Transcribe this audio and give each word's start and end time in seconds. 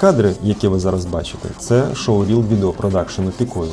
Кадри, 0.00 0.32
які 0.42 0.68
ви 0.68 0.78
зараз 0.78 1.06
бачите, 1.06 1.48
це 1.58 1.94
шоу-ріл 1.94 2.44
відеопродакшену 2.50 3.30
Пікою. 3.30 3.70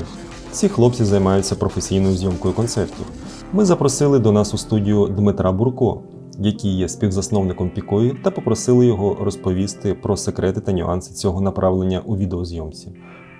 Ці 0.51 0.69
хлопці 0.69 1.03
займаються 1.03 1.55
професійною 1.55 2.15
зйомкою 2.15 2.53
концертів. 2.53 3.05
Ми 3.53 3.65
запросили 3.65 4.19
до 4.19 4.31
нас 4.31 4.53
у 4.53 4.57
студію 4.57 5.07
Дмитра 5.07 5.51
Бурко, 5.51 6.01
який 6.39 6.77
є 6.77 6.89
співзасновником 6.89 7.69
Пікої, 7.69 8.19
та 8.23 8.31
попросили 8.31 8.85
його 8.85 9.17
розповісти 9.21 9.93
про 9.93 10.17
секрети 10.17 10.61
та 10.61 10.71
нюанси 10.71 11.13
цього 11.13 11.41
направлення 11.41 11.99
у 12.05 12.17
відеозйомці. 12.17 12.93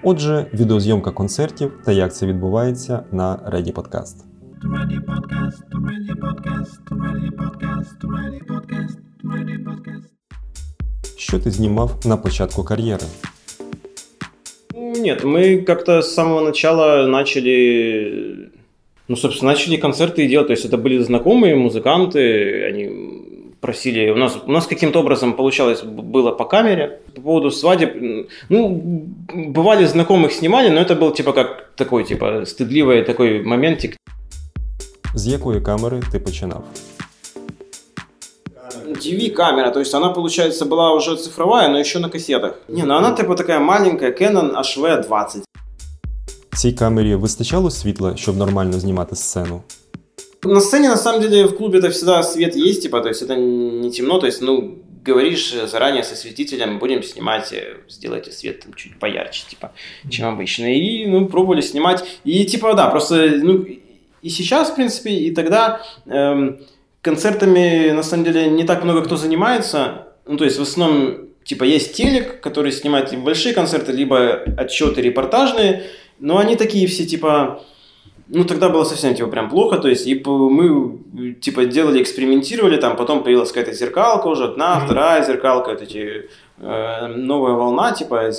Отже, 0.03 0.51
відеозйомка 0.53 1.11
концертів 1.11 1.71
та 1.85 1.91
як 1.91 2.15
це 2.15 2.25
відбувається 2.25 3.03
на 3.11 3.35
Ready 3.35 3.73
Podcast. 3.73 4.15
Ready 4.73 4.99
podcast, 5.11 5.63
ready 5.87 6.15
podcast, 6.25 6.81
ready 7.03 7.31
podcast, 7.41 7.97
ready 8.01 8.41
podcast, 8.51 8.97
ready 9.23 9.63
podcast. 9.67 10.16
Що 11.16 11.38
ти 11.38 11.50
знімав 11.50 11.90
на 12.04 12.16
початку 12.16 12.64
кар'єри? 12.64 13.04
Нет, 14.74 15.24
мы 15.24 15.62
как-то 15.62 15.98
с 16.02 16.14
самого 16.14 16.40
начала 16.40 17.06
начали, 17.06 18.50
ну, 19.08 19.16
собственно, 19.16 19.52
начали 19.52 19.76
концерты 19.76 20.28
делать. 20.28 20.46
То 20.46 20.52
есть 20.52 20.64
это 20.64 20.76
были 20.76 20.98
знакомые 20.98 21.54
музыканты, 21.56 22.64
они 22.68 22.90
просили, 23.60 24.10
у 24.10 24.16
нас, 24.16 24.38
у 24.46 24.52
нас 24.52 24.66
каким-то 24.66 25.00
образом 25.00 25.32
получалось, 25.32 25.82
было 25.82 26.32
по 26.32 26.44
камере. 26.44 27.00
По 27.14 27.20
поводу 27.20 27.50
свадеб, 27.50 27.94
ну, 28.48 29.06
бывали 29.34 29.84
знакомых 29.86 30.32
снимали, 30.32 30.68
но 30.68 30.80
это 30.80 30.94
был 30.94 31.12
типа 31.12 31.32
как 31.32 31.70
такой, 31.76 32.04
типа, 32.04 32.44
стыдливый 32.44 33.04
такой 33.04 33.42
моментик. 33.42 33.96
З 35.14 35.26
якої 35.26 35.60
камери 35.60 36.02
ти 36.12 36.18
починав? 36.18 36.64
DV-камера, 38.86 39.70
то 39.70 39.80
есть 39.80 39.94
она, 39.94 40.10
получается, 40.10 40.64
была 40.64 40.94
уже 40.94 41.16
цифровая, 41.16 41.68
но 41.68 41.78
еще 41.78 41.98
на 41.98 42.08
кассетах. 42.08 42.54
Не, 42.68 42.82
ну 42.84 42.94
она 42.94 43.12
типа 43.12 43.34
такая 43.34 43.58
маленькая, 43.58 44.12
Canon 44.12 44.52
HV20. 44.54 45.42
Цій 46.56 46.72
камері 46.72 47.14
вистачало 47.14 47.70
світла, 47.70 48.16
щоб 48.16 48.36
нормально 48.36 48.72
знімати 48.72 49.16
сцену. 49.16 49.62
На 50.44 50.60
сцене, 50.60 50.88
на 50.88 50.96
самом 50.96 51.20
деле, 51.20 51.44
в 51.44 51.56
клубе 51.56 51.78
это 51.78 51.88
всегда 51.88 52.22
свет 52.22 52.56
есть, 52.56 52.82
типа, 52.82 53.00
то 53.00 53.08
есть 53.08 53.22
это 53.22 53.36
не 53.36 53.90
темно, 53.90 54.18
то 54.18 54.26
есть, 54.26 54.42
ну, 54.42 54.74
говоришь 55.04 55.54
заранее 55.70 56.02
со 56.02 56.16
светителем, 56.16 56.78
будем 56.78 57.02
снимать, 57.02 57.52
э, 57.52 57.76
сделайте 57.88 58.32
свет 58.32 58.60
там, 58.60 58.74
чуть 58.74 58.98
поярче, 58.98 59.44
типа, 59.48 59.70
чем 60.10 60.28
обычно. 60.28 60.66
И, 60.66 61.06
ну, 61.06 61.26
пробовали 61.26 61.60
снимать. 61.60 62.04
И, 62.24 62.44
типа, 62.44 62.74
да, 62.74 62.88
просто, 62.88 63.14
ну, 63.42 63.64
и 64.22 64.28
сейчас, 64.30 64.70
в 64.70 64.74
принципе, 64.74 65.10
и 65.10 65.30
тогда 65.30 65.80
эм, 66.06 66.58
концертами, 67.07 67.91
на 67.91 68.03
самом 68.03 68.25
деле, 68.25 68.49
не 68.49 68.65
так 68.65 68.83
много 68.83 69.01
кто 69.01 69.15
занимается. 69.15 70.07
Ну, 70.25 70.37
то 70.37 70.43
есть, 70.43 70.59
в 70.59 70.61
основном, 70.61 71.29
типа, 71.45 71.63
есть 71.63 71.95
телек, 71.95 72.41
который 72.41 72.71
снимает 72.71 73.11
либо 73.11 73.23
большие 73.23 73.53
концерты, 73.53 73.93
либо 73.93 74.43
отчеты 74.57 75.01
репортажные, 75.01 75.83
но 76.19 76.37
они 76.37 76.55
такие 76.55 76.85
все, 76.87 77.05
типа, 77.05 77.61
ну, 78.27 78.43
тогда 78.43 78.67
было 78.67 78.83
совсем, 78.83 79.15
типа, 79.15 79.29
прям 79.29 79.49
плохо, 79.49 79.77
то 79.77 79.87
есть, 79.87 80.05
и 80.05 80.21
мы, 80.25 81.33
типа, 81.39 81.65
делали, 81.65 82.01
экспериментировали, 82.01 82.77
там, 82.77 82.97
потом 82.97 83.23
появилась 83.23 83.51
какая-то 83.51 83.73
зеркалка 83.73 84.27
уже, 84.27 84.43
одна, 84.43 84.79
вторая 84.79 85.23
зеркалка, 85.23 85.69
вот 85.69 85.81
эти, 85.81 86.29
новая 86.59 87.53
волна, 87.53 87.91
типа, 87.91 88.31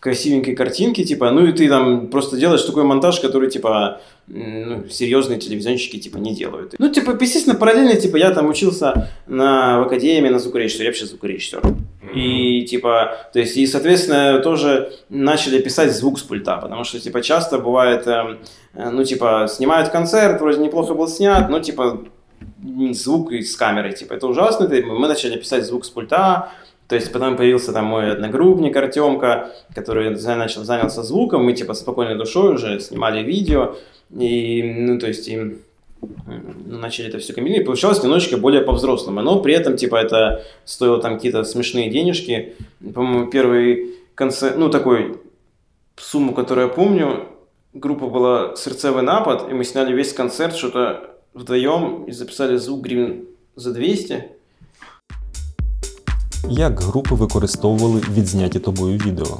красивенькие 0.00 0.56
картинки, 0.56 1.04
типа, 1.04 1.30
ну, 1.30 1.46
и 1.46 1.52
ты 1.52 1.68
там 1.68 2.08
просто 2.08 2.36
делаешь 2.36 2.62
такой 2.62 2.84
монтаж, 2.84 3.20
который, 3.20 3.50
типа, 3.50 4.00
ну, 4.26 4.88
серьезные 4.88 5.38
телевизионщики, 5.38 5.98
типа, 5.98 6.16
не 6.16 6.34
делают. 6.34 6.74
Ну, 6.78 6.90
типа, 6.90 7.16
естественно, 7.20 7.56
параллельно, 7.56 7.94
типа, 7.96 8.16
я 8.16 8.30
там 8.30 8.48
учился 8.48 9.10
на, 9.26 9.80
в 9.80 9.82
академии 9.84 10.30
на 10.30 10.38
звукорежиссере, 10.38 10.84
я 10.84 10.90
вообще 10.90 11.06
звукорежиссер. 11.06 11.62
И, 12.14 12.62
типа, 12.62 13.16
то 13.32 13.38
есть, 13.38 13.56
и, 13.56 13.66
соответственно, 13.66 14.38
тоже 14.40 14.92
начали 15.08 15.60
писать 15.60 15.94
звук 15.94 16.18
с 16.18 16.22
пульта, 16.22 16.56
потому 16.56 16.84
что, 16.84 17.00
типа, 17.00 17.20
часто 17.22 17.58
бывает, 17.58 18.06
эм, 18.06 18.38
э, 18.74 18.90
ну, 18.90 19.04
типа, 19.04 19.46
снимают 19.50 19.90
концерт, 19.90 20.40
вроде 20.40 20.60
неплохо 20.60 20.94
был 20.94 21.08
снят, 21.08 21.48
но, 21.50 21.60
типа, 21.60 22.04
звук 22.92 23.32
из 23.32 23.56
камеры, 23.56 23.92
типа, 23.92 24.14
это 24.14 24.26
ужасно, 24.26 24.68
мы 24.68 25.08
начали 25.08 25.38
писать 25.38 25.66
звук 25.66 25.84
с 25.84 25.90
пульта, 25.90 26.50
то 26.88 26.96
есть 26.96 27.12
потом 27.12 27.36
появился 27.36 27.72
там 27.72 27.86
мой 27.86 28.12
одногруппник 28.12 28.76
Артемка, 28.76 29.52
который 29.74 30.10
начал, 30.10 30.64
занялся 30.64 31.02
звуком, 31.02 31.44
мы 31.44 31.54
типа 31.54 31.74
спокойной 31.74 32.16
душой 32.16 32.54
уже 32.54 32.78
снимали 32.80 33.22
видео, 33.22 33.76
и, 34.10 34.62
ну, 34.62 34.98
то 34.98 35.06
есть, 35.06 35.26
и, 35.28 35.36
ну, 35.36 36.78
начали 36.78 37.08
это 37.08 37.18
все 37.18 37.32
комбинировать, 37.32 37.64
и 37.64 37.66
получалось 37.66 38.02
немножечко 38.02 38.36
более 38.36 38.62
по-взрослому, 38.62 39.22
но 39.22 39.40
при 39.40 39.54
этом, 39.54 39.76
типа, 39.76 39.96
это 39.96 40.44
стоило 40.64 41.00
там 41.00 41.14
какие-то 41.14 41.44
смешные 41.44 41.90
денежки, 41.90 42.54
по-моему, 42.94 43.30
первый 43.30 43.94
концерт, 44.14 44.56
ну, 44.58 44.68
такой, 44.68 45.18
сумму, 45.96 46.34
которую 46.34 46.68
я 46.68 46.72
помню, 46.72 47.28
группа 47.72 48.06
была 48.06 48.54
«Сердцевый 48.56 49.02
напад», 49.02 49.50
и 49.50 49.54
мы 49.54 49.64
сняли 49.64 49.94
весь 49.94 50.12
концерт 50.12 50.54
что-то 50.54 51.10
вдвоем 51.32 52.04
и 52.04 52.12
записали 52.12 52.56
звук 52.56 52.82
гривен 52.82 53.26
за 53.56 53.72
200, 53.72 54.24
Як 56.49 56.79
групи 56.79 57.15
використовували 57.15 58.01
відзняті 58.13 58.59
тобою 58.59 58.97
відео? 58.97 59.39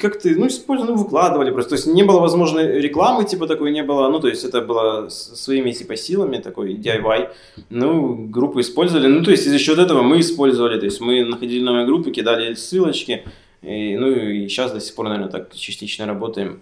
как 0.00 0.16
ты, 0.26 0.34
ну, 0.38 0.46
использовали, 0.46 0.96
ну, 0.96 1.04
выкладывали 1.04 1.52
просто. 1.52 1.68
То 1.70 1.74
есть 1.76 1.86
не 1.86 2.02
было 2.04 2.20
возможной 2.20 2.80
рекламы, 2.80 3.24
типа 3.24 3.46
такой 3.46 3.70
не 3.72 3.82
было. 3.84 4.10
Ну, 4.10 4.20
то 4.20 4.28
есть 4.28 4.44
это 4.44 4.66
было 4.66 5.06
с- 5.06 5.34
своими, 5.36 5.72
типа, 5.72 5.96
силами, 5.96 6.38
такой 6.38 6.74
DIY. 6.74 7.28
Ну, 7.70 8.16
группы 8.34 8.60
использовали. 8.60 9.06
Ну, 9.08 9.22
то 9.22 9.30
есть 9.30 9.48
за 9.48 9.58
счет 9.58 9.78
этого 9.78 10.02
мы 10.02 10.18
использовали. 10.18 10.78
То 10.80 10.86
есть 10.86 11.00
мы 11.00 11.24
находили 11.24 11.62
новые 11.62 11.86
группы, 11.86 12.10
кидали 12.10 12.54
ссылочки. 12.54 13.22
И, 13.62 13.96
ну, 13.96 14.10
и 14.10 14.48
сейчас 14.48 14.72
до 14.72 14.80
сих 14.80 14.94
пор, 14.94 15.04
наверное, 15.08 15.28
так 15.30 15.54
частично 15.54 16.06
работаем. 16.06 16.56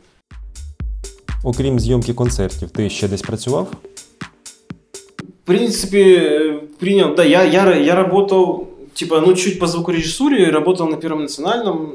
Окрім 1.45 1.81
зйомки 1.81 2.15
концертів, 2.15 2.71
ти 2.71 2.91
ще 2.91 3.09
десь 3.09 3.22
працював? 3.22 3.69
В 5.45 5.47
принципе, 5.47 5.99
э, 5.99 6.59
принял, 6.78 7.15
да, 7.15 7.25
я, 7.25 7.45
я, 7.45 7.75
я 7.77 7.95
работал, 7.95 8.67
типа, 9.00 9.22
ну, 9.22 9.34
чуть 9.34 9.60
по 9.60 9.68
звукорежиссуре, 9.68 10.52
работал 10.52 10.88
на 10.88 10.98
Первом 10.98 11.22
национальном, 11.22 11.94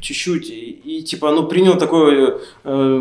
чуть-чуть, 0.00 0.50
и, 0.50 0.80
и, 0.84 1.02
типа, 1.02 1.32
ну, 1.32 1.48
принял 1.48 1.76
такое 1.78 2.38
э, 2.64 2.98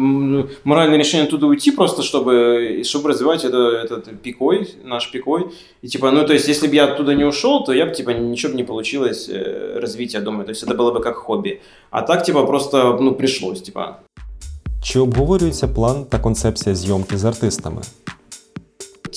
моральное 0.63 0.97
решение 0.97 1.27
оттуда 1.27 1.45
уйти 1.45 1.71
просто, 1.71 2.01
чтобы, 2.01 2.81
чтобы 2.83 3.09
развивать 3.09 3.45
это, 3.45 3.57
этот 3.57 4.21
пикой, 4.23 4.67
наш 4.83 5.11
пикой, 5.11 5.45
и, 5.83 5.87
типа, 5.87 6.11
ну, 6.11 6.25
то 6.25 6.33
есть, 6.33 6.47
если 6.47 6.67
бы 6.67 6.75
я 6.75 6.85
оттуда 6.85 7.13
не 7.13 7.25
ушел, 7.25 7.63
то 7.63 7.73
я 7.73 7.85
бы, 7.85 7.91
типа, 7.91 8.09
ничего 8.09 8.51
бы 8.51 8.57
не 8.57 8.63
получилось 8.63 9.29
э, 9.29 9.79
развития, 9.79 10.21
думаю, 10.21 10.45
то 10.45 10.51
есть, 10.51 10.63
это 10.63 10.73
было 10.73 10.91
бы 10.91 11.03
как 11.03 11.15
хобби, 11.15 11.61
а 11.91 12.01
так, 12.01 12.23
типа, 12.23 12.43
просто, 12.43 12.97
ну, 13.01 13.13
пришлось, 13.13 13.61
типа, 13.61 13.99
Чи 14.81 14.99
обговорюється 14.99 15.67
план 15.67 16.05
та 16.09 16.19
концепція 16.19 16.75
зйомки 16.75 17.17
з 17.17 17.25
артистами? 17.25 17.81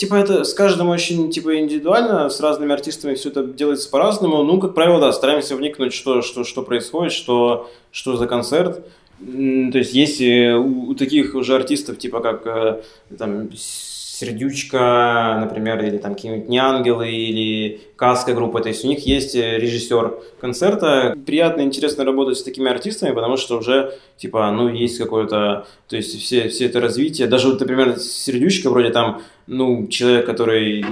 Типа 0.00 0.14
это 0.14 0.44
с 0.44 0.54
каждым 0.54 0.88
очень 0.88 1.30
типа 1.30 1.58
индивидуально, 1.60 2.30
с 2.30 2.40
разными 2.40 2.72
артистами 2.72 3.14
все 3.16 3.28
это 3.28 3.42
делается 3.44 3.90
по-разному. 3.90 4.42
Ну, 4.42 4.58
как 4.58 4.72
правило, 4.72 4.98
да, 4.98 5.12
стараемся 5.12 5.56
вникнуть, 5.56 5.92
что, 5.92 6.22
что, 6.22 6.42
что 6.42 6.62
происходит, 6.62 7.12
что, 7.12 7.68
что 7.92 8.16
за 8.16 8.26
концерт. 8.26 8.82
То 9.18 9.76
есть 9.78 9.92
есть 9.92 10.22
э, 10.22 10.54
у, 10.54 10.88
у 10.88 10.94
таких 10.94 11.34
уже 11.34 11.54
артистов, 11.54 11.98
типа 11.98 12.20
как 12.20 12.46
э, 12.46 12.82
там 13.18 13.50
Сердючка, 13.54 15.38
например, 15.40 15.82
или 15.84 15.96
там 15.96 16.14
какие-нибудь 16.14 16.48
Неангелы, 16.48 17.10
или 17.10 17.80
Каска 17.96 18.34
группа, 18.34 18.60
то 18.60 18.68
есть 18.68 18.84
у 18.84 18.88
них 18.88 19.06
есть 19.06 19.34
э, 19.34 19.58
режиссер 19.58 20.14
концерта. 20.40 21.14
Приятно 21.26 21.62
и 21.62 21.64
интересно 21.64 22.04
работать 22.04 22.38
с 22.38 22.42
такими 22.42 22.70
артистами, 22.70 23.14
потому 23.14 23.36
что 23.38 23.58
уже, 23.58 23.94
типа, 24.18 24.50
ну, 24.50 24.68
есть 24.68 24.98
какое-то, 24.98 25.66
то 25.88 25.96
есть 25.96 26.18
все, 26.20 26.48
все 26.48 26.66
это 26.66 26.80
развитие. 26.80 27.28
Даже, 27.28 27.48
вот, 27.48 27.60
например, 27.60 27.98
Сердючка 27.98 28.68
вроде 28.68 28.90
там, 28.90 29.22
ну, 29.52 29.88
человек, 29.88 30.26
который 30.26 30.84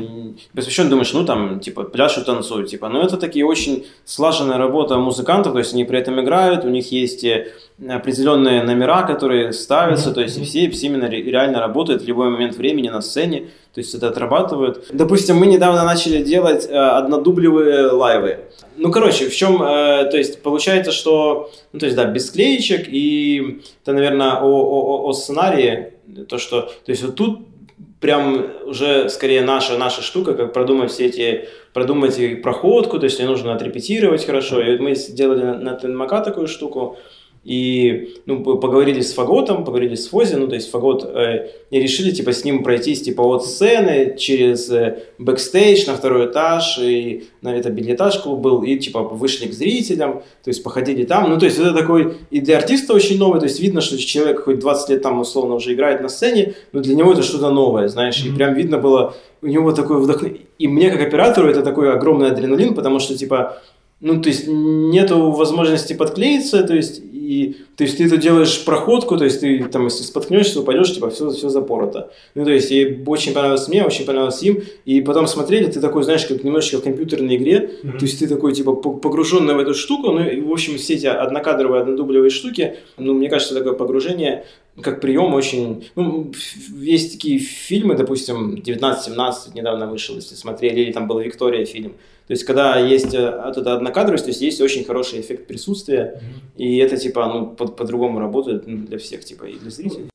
посвящен, 0.55 0.89
думаешь, 0.91 1.13
ну, 1.13 1.25
там, 1.25 1.61
типа, 1.61 1.85
пляж 1.85 2.19
и 2.19 2.25
танцуют, 2.25 2.69
типа, 2.71 2.89
но 2.89 3.03
это 3.03 3.17
такие 3.17 3.45
очень 3.47 3.87
слаженная 4.05 4.59
работа 4.59 4.97
музыкантов, 4.99 5.53
то 5.53 5.59
есть 5.61 5.75
они 5.75 5.85
при 5.85 5.99
этом 5.99 6.21
играют, 6.21 6.65
у 6.65 6.69
них 6.69 6.91
есть 6.93 7.23
э, 7.25 7.47
определенные 7.89 8.63
номера, 8.65 9.03
которые 9.03 9.53
ставятся, 9.53 10.11
то 10.13 10.21
есть 10.21 10.43
все, 10.43 10.69
все 10.71 10.87
именно 10.87 11.09
ре- 11.09 11.23
реально 11.23 11.61
работают 11.61 12.03
в 12.03 12.07
любой 12.09 12.31
момент 12.31 12.57
времени 12.57 12.89
на 12.89 13.01
сцене, 13.01 13.41
то 13.75 13.81
есть 13.81 13.95
это 13.95 14.09
отрабатывают. 14.09 14.87
Допустим, 14.93 15.37
мы 15.37 15.47
недавно 15.47 15.85
начали 15.85 16.23
делать 16.23 16.67
э, 16.69 16.75
однодублевые 16.75 17.87
лайвы. 17.93 18.39
Ну, 18.77 18.91
короче, 18.91 19.29
в 19.29 19.37
чем, 19.37 19.63
э, 19.63 20.11
то 20.11 20.17
есть 20.17 20.43
получается, 20.43 20.91
что, 20.93 21.51
ну, 21.73 21.79
то 21.79 21.87
есть, 21.87 21.97
да, 21.97 22.05
без 22.07 22.27
склеечек, 22.27 22.89
и 22.89 23.61
это, 23.83 23.93
наверное, 23.93 24.33
о, 24.41 24.47
о- 24.47 25.09
о 25.09 25.13
сценарии, 25.13 25.93
то, 26.29 26.39
что, 26.39 26.63
то 26.63 26.91
есть 26.93 27.03
вот 27.05 27.15
тут 27.15 27.41
прям 28.01 28.47
уже 28.65 29.09
скорее 29.09 29.43
наша, 29.43 29.77
наша 29.77 30.03
штука, 30.03 30.35
как 30.35 30.53
продумать 30.53 30.91
все 30.91 31.07
эти, 31.07 31.49
продумать 31.73 32.19
и 32.19 32.37
проходку, 32.37 32.99
то 32.99 33.05
есть 33.05 33.19
ее 33.19 33.27
нужно 33.27 33.55
отрепетировать 33.55 34.25
хорошо. 34.25 34.61
И 34.61 34.73
вот 34.73 34.81
мы 34.81 34.95
сделали 34.95 35.43
на, 35.43 35.55
на 35.59 35.75
ТНМК 35.75 36.25
такую 36.25 36.47
штуку, 36.47 36.99
И 37.45 38.17
ну, 38.27 38.43
поговорили 38.43 39.01
с 39.01 39.15
Фаготом, 39.15 39.65
поговорили 39.65 39.95
с 39.95 40.09
Фози, 40.09 40.35
ну, 40.35 40.49
то 40.49 40.55
есть 40.55 40.71
Фагот, 40.71 41.05
э, 41.05 41.49
и 41.71 41.81
решили, 41.81 42.11
типа, 42.11 42.33
с 42.33 42.45
ним 42.45 42.63
пройтись, 42.63 43.03
типа, 43.03 43.23
от 43.23 43.47
сцены 43.47 44.17
через 44.19 44.71
э, 44.71 45.05
бэкстейдж 45.19 45.87
на 45.87 45.95
второй 45.95 46.27
этаж, 46.27 46.79
и 46.79 47.25
на 47.41 47.57
это 47.57 47.71
бельэтаж 47.71 48.19
клуб 48.19 48.41
был, 48.41 48.63
и, 48.63 48.77
типа, 48.77 49.03
вышли 49.03 49.47
к 49.47 49.55
зрителям, 49.55 50.23
то 50.43 50.49
есть 50.49 50.63
походили 50.63 51.05
там, 51.05 51.31
ну, 51.31 51.39
то 51.39 51.47
есть 51.47 51.59
это 51.59 51.73
такой, 51.73 52.19
и 52.31 52.41
для 52.41 52.59
артиста 52.59 52.93
очень 52.93 53.19
новый, 53.19 53.41
то 53.41 53.47
есть 53.47 53.61
видно, 53.61 53.81
что 53.81 53.97
человек 53.99 54.45
хоть 54.45 54.59
20 54.59 54.91
лет 54.91 55.03
там, 55.03 55.21
условно, 55.21 55.55
уже 55.55 55.73
играет 55.73 56.03
на 56.03 56.09
сцене, 56.09 56.55
но 56.73 56.81
для 56.81 56.95
него 56.95 57.13
это 57.13 57.23
что-то 57.23 57.51
новое, 57.51 57.89
знаешь, 57.89 58.23
и 58.25 58.31
прям 58.31 58.55
видно 58.55 58.79
было, 58.79 59.15
у 59.41 59.47
него 59.47 59.73
такое 59.73 59.99
вдохновение, 59.99 60.47
и 60.59 60.69
мне, 60.69 60.91
как 60.91 61.01
оператору, 61.01 61.49
это 61.49 61.63
такой 61.63 61.93
огромный 61.93 62.31
адреналин, 62.31 62.75
потому 62.75 62.99
что, 62.99 63.17
типа, 63.17 63.63
ну, 64.01 64.21
то 64.23 64.29
есть 64.29 64.47
нету 64.47 65.31
возможности 65.33 65.93
подклеиться, 65.93 66.63
то 66.63 66.75
есть, 66.75 67.03
и, 67.29 67.57
то 67.77 67.85
есть 67.85 67.99
ты 67.99 68.07
это 68.07 68.17
делаешь 68.17 68.65
проходку, 68.65 69.19
то 69.19 69.25
есть 69.25 69.41
ты 69.41 69.63
там, 69.65 69.85
если 69.85 70.03
споткнешься, 70.03 70.61
упадешь, 70.61 70.95
типа, 70.95 71.11
все, 71.11 71.31
все 71.31 71.51
запорото. 71.51 72.11
Ну, 72.35 72.45
то 72.45 72.51
есть, 72.51 72.73
и 72.73 73.03
очень 73.07 73.35
понравилось 73.35 73.69
мне, 73.69 73.85
очень 73.85 74.07
понравилось 74.07 74.43
им, 74.43 74.63
и 74.87 75.03
потом 75.03 75.27
смотрели, 75.27 75.71
ты 75.71 75.79
такой, 75.81 76.05
знаешь, 76.05 76.25
как 76.25 76.43
немножечко 76.43 76.79
в 76.79 76.83
компьютерной 76.83 77.37
игре, 77.37 77.71
то 77.83 78.07
есть 78.07 78.19
ты 78.19 78.29
такой, 78.29 78.55
типа, 78.55 78.73
по- 78.73 78.95
погруженный 78.95 79.55
в 79.55 79.59
эту 79.59 79.75
штуку, 79.75 80.13
ну, 80.13 80.27
и, 80.27 80.41
в 80.41 80.51
общем, 80.51 80.79
все 80.79 80.95
эти 80.95 81.07
однокадровые, 81.07 81.83
однодублевые 81.83 82.31
штуки, 82.31 82.77
ну, 82.97 83.13
мне 83.13 83.29
кажется, 83.29 83.55
такое 83.55 83.75
погружение, 83.75 84.47
как 84.81 85.01
прием 85.03 85.35
очень... 85.35 85.85
Ну, 85.97 86.33
есть 86.81 87.13
такие 87.13 87.39
фильмы, 87.39 87.95
допустим, 87.95 88.55
19-17 88.55 89.55
недавно 89.55 89.87
вышел, 89.87 90.17
если 90.17 90.35
смотрели, 90.35 90.81
или 90.81 90.93
там 90.93 91.07
был 91.07 91.19
«Виктория» 91.19 91.67
фильм. 91.67 91.93
То 92.28 92.34
есть, 92.34 92.44
когда 92.46 92.80
есть 92.80 93.14
э, 93.14 93.42
вот 93.46 93.58
эта 93.58 93.74
однокадровость, 93.74 94.26
то 94.26 94.30
есть 94.32 94.42
есть 94.42 94.62
очень 94.62 94.86
хороший 94.86 95.20
эффект 95.20 95.48
присутствия, 95.48 96.22
и 96.58 96.78
это, 96.78 96.98
типа, 96.98 97.28
ну, 97.28 97.48
по- 97.48 97.68
по-другому 97.68 98.20
работает 98.20 98.64
ну, 98.68 98.78
для 98.78 98.98
всех, 98.98 99.24
типа, 99.26 99.46
и 99.46 99.54
для 99.62 99.70
зрителей. 99.72 100.06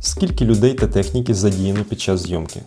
Скільки 0.00 0.44
людей 0.44 0.74
та 0.74 0.86
техніки 0.86 1.34
задіяно 1.34 1.84
під 1.88 2.00
час 2.00 2.20
зйомки? 2.22 2.60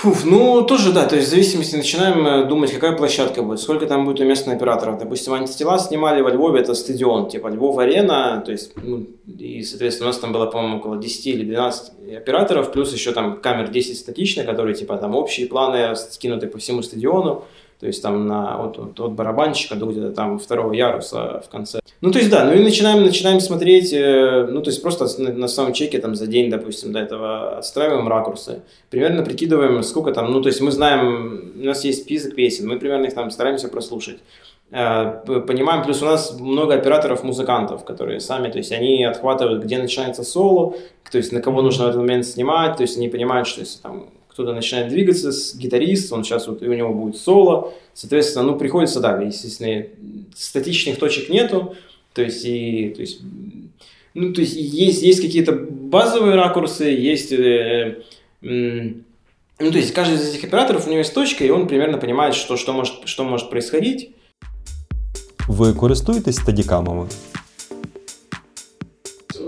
Фуф, 0.00 0.24
ну, 0.24 0.62
тоже, 0.62 0.92
да, 0.92 1.04
то 1.04 1.16
есть 1.16 1.28
в 1.28 1.30
зависимости 1.30 1.76
начинаем 1.76 2.26
э, 2.26 2.46
думать, 2.46 2.72
какая 2.72 2.96
площадка 2.96 3.42
будет, 3.42 3.60
сколько 3.60 3.84
там 3.84 4.06
будет 4.06 4.18
уместно 4.20 4.54
операторов. 4.54 4.98
Допустим, 4.98 5.34
антитела 5.34 5.78
снимали 5.78 6.22
во 6.22 6.30
Львове, 6.30 6.62
это 6.62 6.72
стадион, 6.72 7.28
типа 7.28 7.48
Львов-арена, 7.48 8.42
то 8.42 8.50
есть, 8.50 8.72
ну, 8.82 9.06
и, 9.26 9.62
соответственно, 9.62 10.08
у 10.08 10.12
нас 10.12 10.18
там 10.18 10.32
было, 10.32 10.46
по-моему, 10.46 10.78
около 10.78 10.96
10 10.96 11.26
или 11.26 11.44
12 11.44 12.16
операторов, 12.16 12.72
плюс 12.72 12.94
еще 12.94 13.12
там 13.12 13.42
камер 13.42 13.68
10 13.68 13.98
статично, 13.98 14.44
которые, 14.44 14.74
типа, 14.74 14.96
там 14.96 15.14
общие 15.14 15.46
планы 15.46 15.94
скинуты 15.94 16.46
по 16.46 16.56
всему 16.56 16.80
стадиону, 16.80 17.44
то 17.80 17.86
есть 17.86 18.02
там 18.02 18.26
на, 18.26 18.62
от, 18.62 18.78
от, 18.78 19.00
от 19.00 19.12
барабанщика 19.12 19.74
до 19.74 19.86
где-то 19.86 20.12
там 20.12 20.38
второго 20.38 20.74
яруса 20.74 21.42
в 21.44 21.48
конце. 21.48 21.80
Ну, 22.02 22.12
то 22.12 22.18
есть, 22.18 22.30
да, 22.30 22.44
ну 22.44 22.52
и 22.52 22.62
начинаем, 22.62 23.02
начинаем 23.02 23.40
смотреть, 23.40 23.92
э, 23.94 24.46
ну, 24.50 24.60
то 24.60 24.68
есть 24.68 24.82
просто 24.82 25.06
на, 25.22 25.32
на 25.32 25.48
саундчеке 25.48 25.98
там 25.98 26.14
за 26.14 26.26
день, 26.26 26.50
допустим, 26.50 26.92
до 26.92 26.98
этого 26.98 27.58
отстраиваем 27.58 28.06
ракурсы, 28.06 28.60
примерно 28.90 29.22
прикидываем, 29.22 29.82
сколько 29.82 30.12
там, 30.12 30.30
ну, 30.30 30.42
то 30.42 30.48
есть 30.48 30.60
мы 30.60 30.72
знаем, 30.72 31.52
у 31.58 31.64
нас 31.64 31.82
есть 31.84 32.02
список 32.02 32.34
песен, 32.34 32.68
мы 32.68 32.78
примерно 32.78 33.06
их 33.06 33.14
там 33.14 33.30
стараемся 33.30 33.68
прослушать. 33.68 34.18
Э, 34.70 35.22
Понимаем, 35.46 35.82
плюс 35.82 36.02
у 36.02 36.04
нас 36.04 36.38
много 36.38 36.74
операторов-музыкантов, 36.74 37.84
которые 37.84 38.20
сами, 38.20 38.50
то 38.50 38.58
есть 38.58 38.72
они 38.72 39.04
отхватывают, 39.04 39.64
где 39.64 39.78
начинается 39.78 40.22
соло, 40.22 40.74
то 41.10 41.16
есть 41.16 41.32
на 41.32 41.40
кого 41.40 41.62
нужно 41.62 41.86
в 41.86 41.88
этот 41.88 42.00
момент 42.00 42.26
снимать, 42.26 42.76
то 42.76 42.82
есть 42.82 42.98
они 42.98 43.08
понимают, 43.08 43.48
что 43.48 43.60
если 43.60 43.80
там 43.80 44.10
кто-то 44.40 44.54
начинает 44.54 44.88
двигаться, 44.88 45.30
гитарист, 45.58 46.12
он 46.12 46.24
сейчас 46.24 46.48
вот, 46.48 46.62
и 46.62 46.68
у 46.68 46.72
него 46.72 46.94
будет 46.94 47.16
соло, 47.16 47.72
соответственно, 47.94 48.46
ну, 48.46 48.56
приходится, 48.56 49.00
да, 49.00 49.20
естественно, 49.20 49.84
статичных 50.34 50.98
точек 50.98 51.28
нету, 51.28 51.74
то 52.14 52.22
есть, 52.22 52.44
и, 52.44 52.92
то 52.94 53.00
есть, 53.02 53.20
ну, 54.14 54.32
то 54.32 54.40
есть, 54.40 54.56
есть, 54.56 55.02
есть 55.02 55.20
какие-то 55.20 55.52
базовые 55.52 56.36
ракурсы, 56.36 56.84
есть, 56.84 57.32
э, 57.32 58.02
м, 58.42 59.04
ну, 59.58 59.70
то 59.70 59.78
есть, 59.78 59.92
каждый 59.92 60.14
из 60.14 60.34
этих 60.34 60.44
операторов, 60.44 60.86
у 60.86 60.90
него 60.90 61.00
есть 61.00 61.14
точка, 61.14 61.44
и 61.44 61.50
он 61.50 61.68
примерно 61.68 61.98
понимает, 61.98 62.34
что, 62.34 62.56
что, 62.56 62.72
может, 62.72 62.94
что 63.04 63.24
может 63.24 63.50
происходить, 63.50 64.10
Ви 65.48 65.72
користуєтесь 65.72 66.36
стадікамами? 66.36 67.06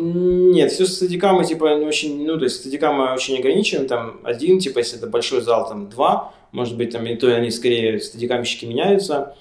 Нет, 0.03 0.73
все 0.73 0.85
с 0.85 0.97
стадикамой, 0.97 1.45
типа, 1.45 1.79
не 1.79 1.87
очень, 1.87 2.27
ну, 2.27 2.37
то 2.39 2.45
есть 2.45 2.57
стадикамы 2.57 3.13
очень 3.13 3.39
ограничены, 3.39 3.87
там, 3.87 4.21
один, 4.25 4.59
типа, 4.59 4.79
если 4.79 4.99
это 4.99 5.07
большой 5.07 5.43
зал, 5.43 5.69
там, 5.69 5.89
два, 5.89 6.35
может 6.51 6.77
быть, 6.77 6.91
там, 6.91 7.07
и 7.07 7.15
то 7.15 7.29
они 7.35 7.51
скорее, 7.51 8.01
стадикамщики 8.01 8.65
меняются. 8.65 9.37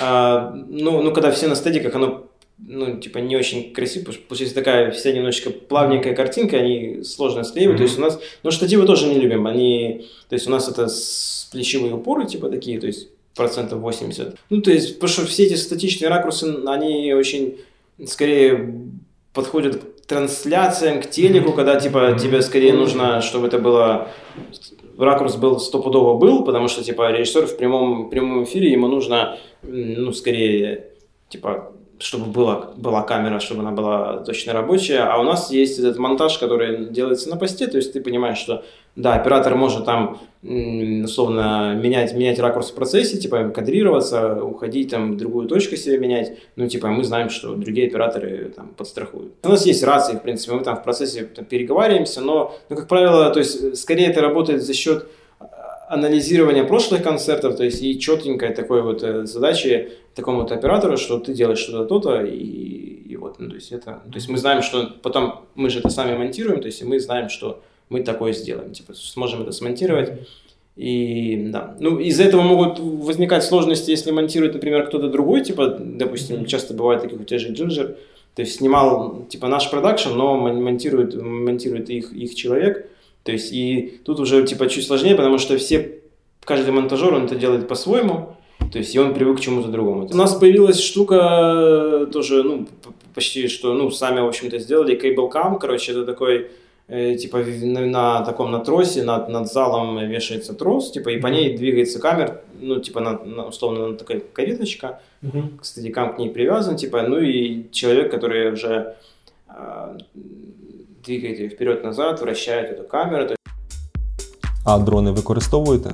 А, 0.00 0.52
ну, 0.68 1.02
ну, 1.02 1.12
когда 1.12 1.30
все 1.30 1.48
на 1.48 1.54
стадиках, 1.54 1.94
оно, 1.94 2.28
ну, 2.58 2.98
типа, 3.00 3.18
не 3.18 3.36
очень 3.36 3.72
красиво, 3.72 4.02
потому 4.04 4.18
что 4.18 4.28
получается 4.28 4.54
такая 4.54 4.90
вся 4.92 5.12
немножечко 5.12 5.50
плавненькая 5.50 6.14
картинка, 6.14 6.58
они 6.58 7.02
сложно 7.02 7.42
склеивать, 7.42 7.78
то 7.78 7.82
есть 7.82 7.98
у 7.98 8.02
нас, 8.02 8.20
ну, 8.42 8.50
штативы 8.50 8.86
тоже 8.86 9.08
не 9.08 9.18
любим, 9.18 9.46
они, 9.46 10.06
то 10.28 10.34
есть 10.34 10.46
у 10.46 10.50
нас 10.50 10.68
это 10.68 10.88
плечевые 11.50 11.94
упоры, 11.94 12.26
типа, 12.26 12.48
такие, 12.48 12.78
то 12.78 12.86
есть 12.86 13.08
процентов 13.34 13.80
80. 13.80 14.36
Ну, 14.50 14.62
то 14.62 14.70
есть, 14.70 14.94
потому 14.94 15.08
что 15.08 15.26
все 15.26 15.44
эти 15.44 15.54
статичные 15.54 16.08
ракурсы, 16.08 16.44
они 16.66 17.12
очень, 17.14 17.58
скорее, 18.06 18.74
подходят 19.32 19.76
к 19.76 19.93
трансляциям, 20.06 21.00
к 21.00 21.10
телеку, 21.10 21.52
когда, 21.52 21.78
типа, 21.80 22.16
тебе 22.20 22.42
скорее 22.42 22.72
нужно, 22.72 23.20
чтобы 23.20 23.46
это 23.46 23.58
было 23.58 24.08
ракурс 24.98 25.36
был 25.36 25.58
стопудово 25.58 26.18
был, 26.18 26.44
потому 26.44 26.68
что, 26.68 26.84
типа, 26.84 27.10
режиссер 27.10 27.46
в 27.46 27.56
прямом, 27.56 28.10
прямом 28.10 28.44
эфире, 28.44 28.70
ему 28.70 28.88
нужно, 28.88 29.38
ну, 29.62 30.12
скорее, 30.12 30.90
типа, 31.28 31.72
чтобы 31.98 32.26
была, 32.26 32.72
была 32.76 33.02
камера, 33.02 33.40
чтобы 33.40 33.60
она 33.60 33.70
была 33.70 34.18
точно 34.18 34.52
рабочая, 34.52 35.00
а 35.00 35.18
у 35.18 35.22
нас 35.22 35.50
есть 35.50 35.78
этот 35.78 35.98
монтаж, 35.98 36.38
который 36.38 36.86
делается 36.86 37.28
на 37.30 37.36
посте, 37.36 37.66
то 37.66 37.76
есть 37.76 37.92
ты 37.92 38.00
понимаешь, 38.00 38.38
что, 38.38 38.64
да, 38.96 39.14
оператор 39.14 39.56
может 39.56 39.84
там, 39.84 40.20
условно, 40.42 41.74
менять, 41.74 42.14
менять 42.14 42.38
ракурс 42.38 42.70
в 42.70 42.74
процессе, 42.74 43.18
типа, 43.18 43.48
кадрироваться, 43.48 44.44
уходить 44.44 44.90
там, 44.90 45.12
в 45.12 45.16
другую 45.16 45.48
точку 45.48 45.76
себе 45.76 45.98
менять, 45.98 46.38
ну, 46.56 46.68
типа, 46.68 46.88
мы 46.88 47.02
знаем, 47.02 47.28
что 47.28 47.54
другие 47.54 47.88
операторы 47.88 48.52
там 48.54 48.68
подстрахуют. 48.68 49.32
У 49.42 49.48
нас 49.48 49.66
есть 49.66 49.82
рации, 49.82 50.16
в 50.16 50.22
принципе, 50.22 50.54
мы 50.54 50.62
там 50.62 50.76
в 50.76 50.84
процессе 50.84 51.24
там, 51.24 51.44
переговариваемся, 51.44 52.20
но, 52.20 52.54
ну, 52.68 52.76
как 52.76 52.86
правило, 52.86 53.30
то 53.30 53.40
есть, 53.40 53.76
скорее 53.76 54.08
это 54.08 54.20
работает 54.20 54.62
за 54.62 54.74
счет 54.74 55.08
а, 55.40 55.86
анализирования 55.88 56.64
прошлых 56.64 57.02
концертов, 57.02 57.56
то 57.56 57.64
есть 57.64 57.82
и 57.82 57.98
четенькой 57.98 58.54
такой 58.54 58.82
вот 58.82 59.02
э, 59.02 59.24
задачи 59.26 59.92
такому 60.14 60.42
вот 60.42 60.52
оператору, 60.52 60.98
что 60.98 61.18
ты 61.18 61.32
делаешь 61.34 61.58
что-то 61.58 61.86
то-то, 61.86 62.22
и, 62.22 62.36
и 62.36 63.16
вот, 63.16 63.40
ну, 63.40 63.48
то 63.48 63.56
есть 63.56 63.72
это, 63.72 64.02
то 64.04 64.14
есть 64.14 64.28
мы 64.28 64.38
знаем, 64.38 64.62
что 64.62 64.92
потом 65.02 65.46
мы 65.56 65.68
же 65.70 65.80
это 65.80 65.88
сами 65.88 66.16
монтируем, 66.16 66.60
то 66.60 66.66
есть 66.66 66.84
мы 66.84 67.00
знаем, 67.00 67.28
что 67.28 67.62
мы 67.88 68.02
такое 68.02 68.32
сделаем, 68.32 68.72
типа 68.72 68.94
сможем 68.94 69.42
это 69.42 69.52
смонтировать. 69.52 70.12
И 70.76 71.48
да, 71.50 71.76
ну 71.78 71.98
из-за 71.98 72.24
этого 72.24 72.42
могут 72.42 72.80
возникать 72.80 73.44
сложности, 73.44 73.92
если 73.92 74.10
монтирует, 74.10 74.54
например, 74.54 74.86
кто-то 74.86 75.08
другой, 75.08 75.44
типа, 75.44 75.78
допустим, 75.78 76.46
часто 76.46 76.74
бывает 76.74 77.02
таких 77.02 77.20
у 77.20 77.24
тебя 77.24 77.38
же 77.38 77.52
Джинджер, 77.52 77.96
то 78.34 78.42
есть 78.42 78.56
снимал 78.56 79.24
типа 79.28 79.46
наш 79.46 79.70
продакшн, 79.70 80.10
но 80.10 80.36
мон- 80.36 80.62
монтирует, 80.62 81.14
монтирует 81.14 81.90
их, 81.90 82.12
их 82.12 82.34
человек, 82.34 82.90
то 83.22 83.30
есть 83.30 83.52
и 83.52 84.00
тут 84.04 84.18
уже 84.18 84.44
типа 84.44 84.68
чуть 84.68 84.84
сложнее, 84.84 85.14
потому 85.14 85.38
что 85.38 85.56
все, 85.58 86.00
каждый 86.42 86.72
монтажер, 86.72 87.14
он 87.14 87.26
это 87.26 87.36
делает 87.36 87.68
по-своему, 87.68 88.34
то 88.72 88.78
есть 88.78 88.92
и 88.94 88.98
он 88.98 89.14
привык 89.14 89.38
к 89.38 89.40
чему-то 89.40 89.68
другому. 89.68 90.08
У 90.10 90.16
нас 90.16 90.34
появилась 90.34 90.80
штука 90.80 92.06
э, 92.06 92.06
тоже, 92.12 92.42
ну, 92.42 92.66
почти 93.14 93.46
что, 93.46 93.72
ну, 93.74 93.90
сами, 93.92 94.20
в 94.20 94.26
общем-то, 94.26 94.58
сделали. 94.58 95.00
Cable 95.00 95.30
Cam, 95.30 95.58
короче, 95.60 95.92
это 95.92 96.04
такой, 96.04 96.50
типа, 96.88 97.38
в- 97.42 97.64
на, 97.64 97.80
на 97.80 98.20
таком, 98.24 98.50
на 98.50 98.58
тросе, 98.58 99.02
над, 99.02 99.28
над 99.28 99.46
залом 99.52 99.98
вешается 100.08 100.52
трос, 100.54 100.90
типа, 100.92 101.10
и 101.10 101.20
по 101.20 101.28
ней 101.28 101.56
двигается 101.56 101.98
камер, 101.98 102.40
ну, 102.60 102.80
типа, 102.80 103.00
на, 103.00 103.18
на- 103.24 103.46
условно, 103.46 103.86
на 103.88 103.94
такая 103.96 104.20
кареточка, 104.32 104.98
к 105.60 105.64
стадикам 105.64 106.14
к 106.14 106.18
ней 106.18 106.30
привязан, 106.30 106.76
типа, 106.76 107.02
ну, 107.02 107.18
и 107.18 107.64
человек, 107.72 108.10
который 108.10 108.52
уже 108.52 108.94
а, 109.48 109.96
двигает 111.06 111.38
ее 111.40 111.48
вперед-назад, 111.48 112.20
вращает 112.20 112.70
эту 112.70 112.84
камеру, 112.88 113.34
А 114.66 114.78
дрони 114.78 115.10
використовуєте? 115.12 115.90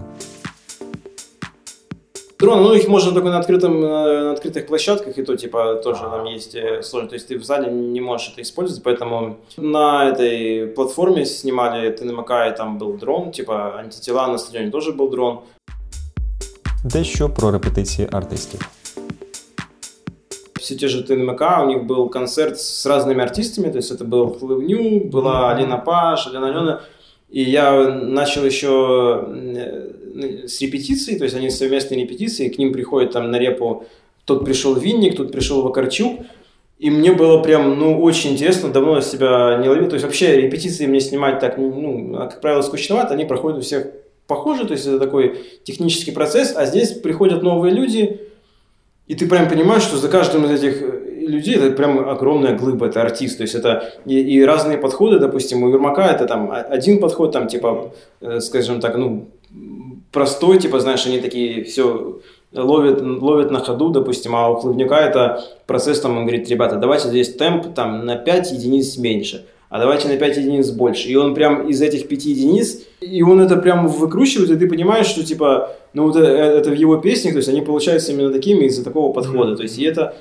Дрон, 2.40 2.64
ну 2.64 2.74
их 2.74 2.88
можно 2.88 3.12
только 3.12 3.30
на, 3.30 3.38
открытом, 3.38 3.84
э, 3.84 4.24
на 4.24 4.32
открытых 4.32 4.68
площадках, 4.68 5.18
и 5.18 5.24
то, 5.24 5.36
типа, 5.38 5.76
тоже 5.84 6.02
там 6.02 6.26
есть 6.26 6.56
э, 6.56 6.84
сложно. 6.84 7.10
То 7.10 7.16
есть 7.16 7.28
ты 7.30 7.40
в 7.40 7.44
зале 7.44 7.72
не 7.72 8.02
можешь 8.02 8.32
это 8.34 8.42
использовать, 8.42 8.84
поэтому 8.84 9.38
на 9.58 10.10
этой 10.10 10.68
платформе 10.68 11.26
снимали 11.26 11.90
ТНМК, 11.92 12.32
и 12.52 12.58
там 12.58 12.78
был 12.78 12.94
дрон, 12.98 13.32
типа, 13.32 13.80
антитела 13.80 14.28
на 14.28 14.38
стадионе 14.38 14.70
тоже 14.70 14.92
был 14.92 15.10
дрон. 15.10 15.40
Дещо 16.84 17.30
про 17.30 17.52
репетиції 17.52 18.08
артистів. 18.12 18.60
Все 20.60 20.76
те 20.76 20.88
же 20.88 21.04
ТНМК, 21.04 21.42
у 21.64 21.66
них 21.66 21.86
был 21.86 22.10
концерт 22.10 22.60
с 22.60 22.86
разными 22.90 23.22
артистами, 23.22 23.70
то 23.72 23.78
есть 23.78 23.92
это 23.92 24.04
был 24.04 24.40
Хлывню, 24.40 25.12
была 25.12 25.52
Алина 25.52 25.78
Паш, 25.78 26.28
Алена 26.28 26.48
Алена, 26.48 26.82
и 27.30 27.44
я 27.44 27.90
начал 27.90 28.46
еще 28.46 29.26
э, 29.28 29.99
с 30.47 30.61
репетиции, 30.61 31.17
то 31.17 31.25
есть 31.25 31.37
они 31.37 31.51
совместные 31.51 32.03
репетиции, 32.03 32.49
к 32.49 32.59
ним 32.59 32.73
приходит 32.73 33.13
там 33.13 33.31
на 33.31 33.39
репу, 33.39 33.85
тот 34.25 34.45
пришел 34.45 34.75
Винник, 34.75 35.17
тут 35.17 35.33
пришел 35.33 35.63
Вакарчук, 35.63 36.21
И 36.79 36.91
мне 36.91 37.13
было 37.13 37.43
прям, 37.43 37.79
ну, 37.79 38.01
очень 38.01 38.33
интересно, 38.33 38.71
давно 38.71 38.97
я 38.97 39.03
себя 39.03 39.59
не 39.61 39.69
ловил. 39.69 39.89
То 39.89 39.95
есть 39.95 40.05
вообще 40.05 40.41
репетиции 40.41 40.87
мне 40.87 41.01
снимать 41.01 41.41
так, 41.41 41.59
ну, 41.59 42.17
а, 42.17 42.27
как 42.27 42.41
правило, 42.41 42.63
скучновато, 42.63 43.15
они 43.15 43.25
проходят 43.25 43.59
у 43.59 43.63
всех 43.63 43.87
похоже, 44.31 44.65
то 44.65 44.73
есть 44.73 44.87
это 44.87 44.99
такой 44.99 45.41
технический 45.65 46.13
процесс, 46.13 46.55
а 46.57 46.65
здесь 46.65 46.93
приходят 46.93 47.43
новые 47.43 47.75
люди, 47.75 48.21
и 49.09 49.15
ты 49.17 49.27
прям 49.27 49.49
понимаешь, 49.49 49.83
что 49.83 49.97
за 49.97 50.09
каждым 50.09 50.45
из 50.45 50.63
этих 50.63 50.81
э, 50.81 51.27
людей 51.27 51.57
это 51.57 51.73
прям 51.73 52.09
огромная 52.09 52.57
глыба, 52.57 52.87
это 52.87 53.03
артист, 53.03 53.39
то 53.39 53.43
есть 53.43 53.57
это 53.57 53.93
и, 54.07 54.21
и 54.21 54.45
разные 54.45 54.79
подходы, 54.79 55.19
допустим, 55.19 55.65
у 55.65 55.69
Ермака 55.69 56.07
это 56.13 56.27
там 56.27 56.53
один 56.53 57.01
подход, 57.01 57.33
там 57.33 57.49
типа, 57.49 57.93
э, 58.21 58.39
скажем 58.39 58.81
так, 58.81 58.97
ну, 58.97 59.27
простой, 60.13 60.59
типа, 60.59 60.81
знаешь, 60.81 61.07
они 61.07 61.21
такие 61.21 61.65
все 61.65 62.21
ловят, 62.53 63.01
ловят 63.01 63.51
на 63.51 63.61
ходу, 63.61 63.91
допустим, 63.91 64.35
а 64.35 64.51
у 64.51 64.57
Хлывнюка 64.57 64.99
это 64.99 65.45
процесс, 65.67 66.01
там, 66.01 66.17
он 66.17 66.25
говорит, 66.25 66.49
ребята, 66.49 66.77
давайте 66.77 67.09
здесь 67.09 67.35
темп 67.35 67.75
там 67.75 68.05
на 68.05 68.17
5 68.17 68.53
единиц 68.53 68.97
меньше, 68.97 69.47
а 69.69 69.79
давайте 69.79 70.09
на 70.09 70.17
5 70.17 70.37
единиц 70.37 70.71
больше. 70.71 71.09
И 71.09 71.15
он 71.15 71.35
прям 71.35 71.69
из 71.69 71.81
этих 71.81 72.09
5 72.09 72.25
единиц, 72.25 72.83
и 73.01 73.23
он 73.23 73.41
это 73.41 73.57
прям 73.57 73.87
выкручивает, 73.87 74.51
и 74.51 74.57
ты 74.57 74.69
понимаешь, 74.69 75.07
что 75.07 75.25
типа, 75.25 75.77
ну 75.93 76.05
вот 76.05 76.17
это, 76.17 76.27
это 76.27 76.71
в 76.71 76.75
его 76.75 76.97
песнях, 76.97 77.35
то 77.35 77.39
есть 77.39 77.49
они 77.49 77.61
получаются 77.61 78.13
именно 78.13 78.33
такими 78.33 78.65
из-за 78.65 78.85
такого 78.85 79.13
подхода. 79.13 79.57
То 79.57 79.63
есть 79.63 79.79
и 79.79 79.85
это, 79.85 80.17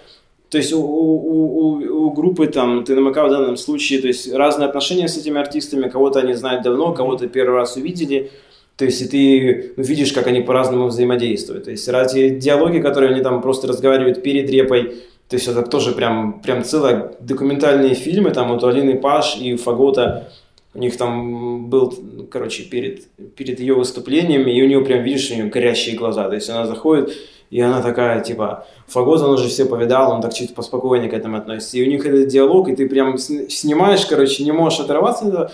то 0.50 0.58
есть 0.58 0.72
у, 0.72 0.80
у, 0.80 1.16
у, 1.18 2.06
у 2.06 2.12
группы 2.12 2.46
там 2.46 2.84
ТНМК 2.84 3.18
в 3.18 3.30
данном 3.30 3.58
случае, 3.58 4.02
то 4.02 4.08
есть 4.08 4.32
разные 4.32 4.68
отношения 4.68 5.08
с 5.08 5.18
этими 5.18 5.40
артистами, 5.40 5.90
кого-то 5.90 6.20
они 6.20 6.34
знают 6.34 6.64
давно, 6.64 6.94
кого-то 6.94 7.28
первый 7.28 7.56
раз 7.56 7.76
увидели, 7.76 8.32
то 8.80 8.86
есть 8.86 9.02
и 9.02 9.08
ты 9.08 9.74
ну, 9.76 9.84
видишь, 9.84 10.14
как 10.14 10.28
они 10.28 10.40
по-разному 10.40 10.88
взаимодействуют. 10.88 11.66
То 11.66 11.72
есть 11.72 11.86
разные 11.90 12.30
диалоги, 12.30 12.80
которые 12.80 13.12
они 13.12 13.22
там 13.22 13.42
просто 13.42 13.68
разговаривают 13.68 14.24
перед 14.24 14.50
репой, 14.50 14.96
то 15.28 15.36
есть 15.36 15.50
это 15.50 15.64
тоже 15.64 15.92
прям, 15.92 16.40
прям 16.40 16.64
целые 16.64 17.12
документальные 17.20 17.94
фильмы, 17.94 18.32
там 18.32 18.48
вот 18.48 18.64
Алины 18.64 18.96
Паш 18.96 19.38
и 19.38 19.58
Фагота, 19.58 20.32
у 20.74 20.80
них 20.80 20.96
там 20.96 21.70
был, 21.70 21.94
короче, 22.32 22.64
перед, 22.64 23.08
перед 23.36 23.60
ее 23.60 23.74
выступлением, 23.74 24.48
и 24.48 24.62
у 24.62 24.68
нее 24.68 24.80
прям, 24.86 25.04
видишь, 25.04 25.30
у 25.30 25.34
нее 25.36 25.48
горящие 25.48 25.98
глаза, 25.98 26.30
то 26.30 26.36
есть 26.36 26.50
она 26.50 26.66
заходит, 26.66 27.12
и 27.50 27.60
она 27.60 27.82
такая, 27.82 28.22
типа, 28.22 28.66
Фагот, 28.88 29.22
он 29.22 29.32
уже 29.32 29.50
все 29.50 29.66
повидал, 29.66 30.14
он 30.14 30.22
так 30.22 30.34
чуть 30.34 30.56
поспокойнее 30.56 31.10
к 31.10 31.14
этому 31.14 31.36
относится. 31.36 31.78
И 31.78 31.84
у 31.86 31.90
них 31.90 32.06
этот 32.06 32.30
диалог, 32.30 32.70
и 32.70 32.76
ты 32.76 32.88
прям 32.88 33.18
снимаешь, 33.18 34.06
короче, 34.06 34.44
не 34.46 34.54
можешь 34.54 34.80
оторваться. 34.80 35.52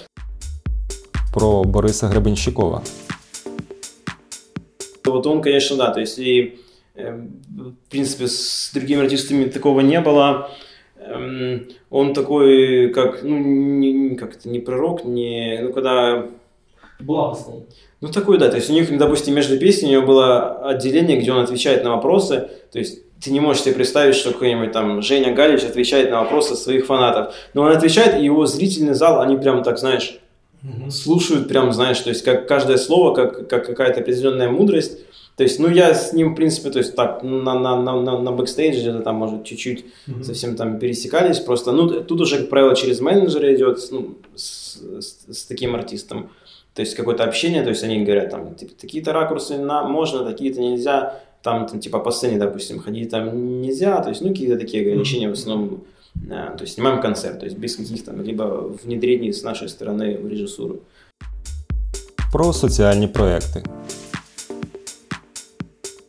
Про 1.34 1.64
Бориса 1.64 2.08
Гребенщикова. 2.08 2.84
Вот 5.06 5.26
он, 5.28 5.42
конечно, 5.42 5.78
да, 5.78 5.92
то 5.92 6.00
есть 6.00 6.20
и 6.20 6.60
Эм, 6.96 7.42
в 7.58 7.90
принципе, 7.90 8.28
с 8.28 8.72
другими 8.74 9.04
артистами 9.04 9.46
такого 9.46 9.82
не 9.82 10.00
было. 10.00 10.50
Эм, 10.98 11.68
он 11.90 12.14
такой, 12.14 12.90
как, 12.90 13.22
ну, 13.22 13.38
не, 13.38 14.16
как 14.16 14.36
это, 14.36 14.48
не 14.48 14.60
пророк, 14.60 15.04
не, 15.04 15.60
ну, 15.62 15.74
когда... 15.74 16.26
Благостный. 17.00 17.66
Ну, 18.00 18.08
такой, 18.08 18.38
да, 18.38 18.48
то 18.48 18.56
есть 18.56 18.70
у 18.70 18.74
них, 18.74 18.98
допустим, 18.98 19.36
между 19.36 19.60
песнями 19.60 19.96
у 19.96 20.00
него 20.00 20.08
было 20.08 20.70
отделение, 20.70 21.20
где 21.20 21.34
он 21.34 21.40
отвечает 21.40 21.84
на 21.84 21.96
вопросы, 21.96 22.50
то 22.72 22.80
есть 22.80 23.02
ты 23.20 23.32
не 23.32 23.42
можешь 23.42 23.64
себе 23.64 23.76
представить, 23.76 24.16
что 24.16 24.32
какой-нибудь 24.32 24.72
там 24.72 25.02
Женя 25.02 25.34
Галич 25.34 25.64
отвечает 25.64 26.12
на 26.12 26.22
вопросы 26.22 26.56
своих 26.56 26.86
фанатов. 26.86 27.34
Но 27.54 27.64
он 27.64 27.72
отвечает, 27.72 28.20
и 28.20 28.24
его 28.24 28.46
зрительный 28.46 28.94
зал, 28.94 29.20
они 29.20 29.36
прям 29.36 29.64
так, 29.64 29.80
знаешь, 29.80 30.20
слушают 30.90 31.48
прям, 31.48 31.72
знаешь, 31.74 32.00
то 32.00 32.10
есть 32.10 32.24
как 32.24 32.48
каждое 32.48 32.78
слово, 32.78 33.14
как, 33.14 33.48
как 33.48 33.66
какая-то 33.66 34.02
определенная 34.02 34.50
мудрость. 34.50 35.00
То 35.36 35.44
есть, 35.44 35.60
ну, 35.60 35.68
я 35.68 35.94
с 35.94 36.14
ним, 36.14 36.32
в 36.32 36.36
принципе, 36.36 36.70
то 36.70 36.80
есть 36.80 36.96
так, 36.96 37.22
на, 37.22 37.54
на, 37.60 37.82
на, 37.82 38.02
на, 38.02 38.20
на 38.20 38.32
бэкстейдже 38.32 38.80
где-то 38.80 39.00
там, 39.00 39.16
может, 39.16 39.44
чуть-чуть 39.44 39.86
mm-hmm. 40.08 40.24
совсем 40.24 40.56
там 40.56 40.80
пересекались, 40.80 41.40
просто, 41.40 41.74
ну, 41.74 41.90
тут 41.90 42.22
уже, 42.22 42.38
как 42.38 42.50
правило, 42.50 42.74
через 42.74 43.02
менеджера 43.02 43.54
идет, 43.54 43.80
ну, 43.92 44.16
с, 44.34 44.78
с, 44.78 45.26
с 45.28 45.46
таким 45.46 45.76
артистом, 45.76 46.30
то 46.74 46.82
есть 46.82 46.96
какое-то 46.96 47.26
общение, 47.26 47.64
то 47.64 47.70
есть 47.70 47.84
они 47.84 48.06
говорят, 48.06 48.30
там, 48.30 48.56
типа, 48.56 48.72
такие-то 48.80 49.12
ракурсы 49.12 49.58
на, 49.58 49.84
можно, 49.84 50.24
такие-то 50.24 50.62
нельзя, 50.62 51.22
там, 51.44 51.68
там, 51.68 51.82
типа, 51.82 52.00
по 52.00 52.12
сцене, 52.12 52.38
допустим, 52.38 52.80
ходить 52.80 53.10
там 53.10 53.62
нельзя, 53.62 54.02
то 54.02 54.10
есть, 54.10 54.22
ну, 54.22 54.30
какие-то 54.30 54.58
такие 54.58 54.84
ограничения 54.84 55.26
mm-hmm. 55.26 55.30
в 55.32 55.34
основном, 55.34 55.84
то 56.30 56.62
есть, 56.62 56.74
снимаем 56.74 57.02
концерт, 57.02 57.40
то 57.40 57.46
есть, 57.46 57.58
без 57.58 57.76
каких-то, 57.76 58.12
либо 58.12 58.72
внедрений 58.84 59.32
с 59.32 59.44
нашей 59.44 59.68
стороны 59.68 60.18
в 60.18 60.28
режиссуру. 60.28 60.80
Про 62.32 62.54
соціальні 62.54 63.08
проекти. 63.08 63.64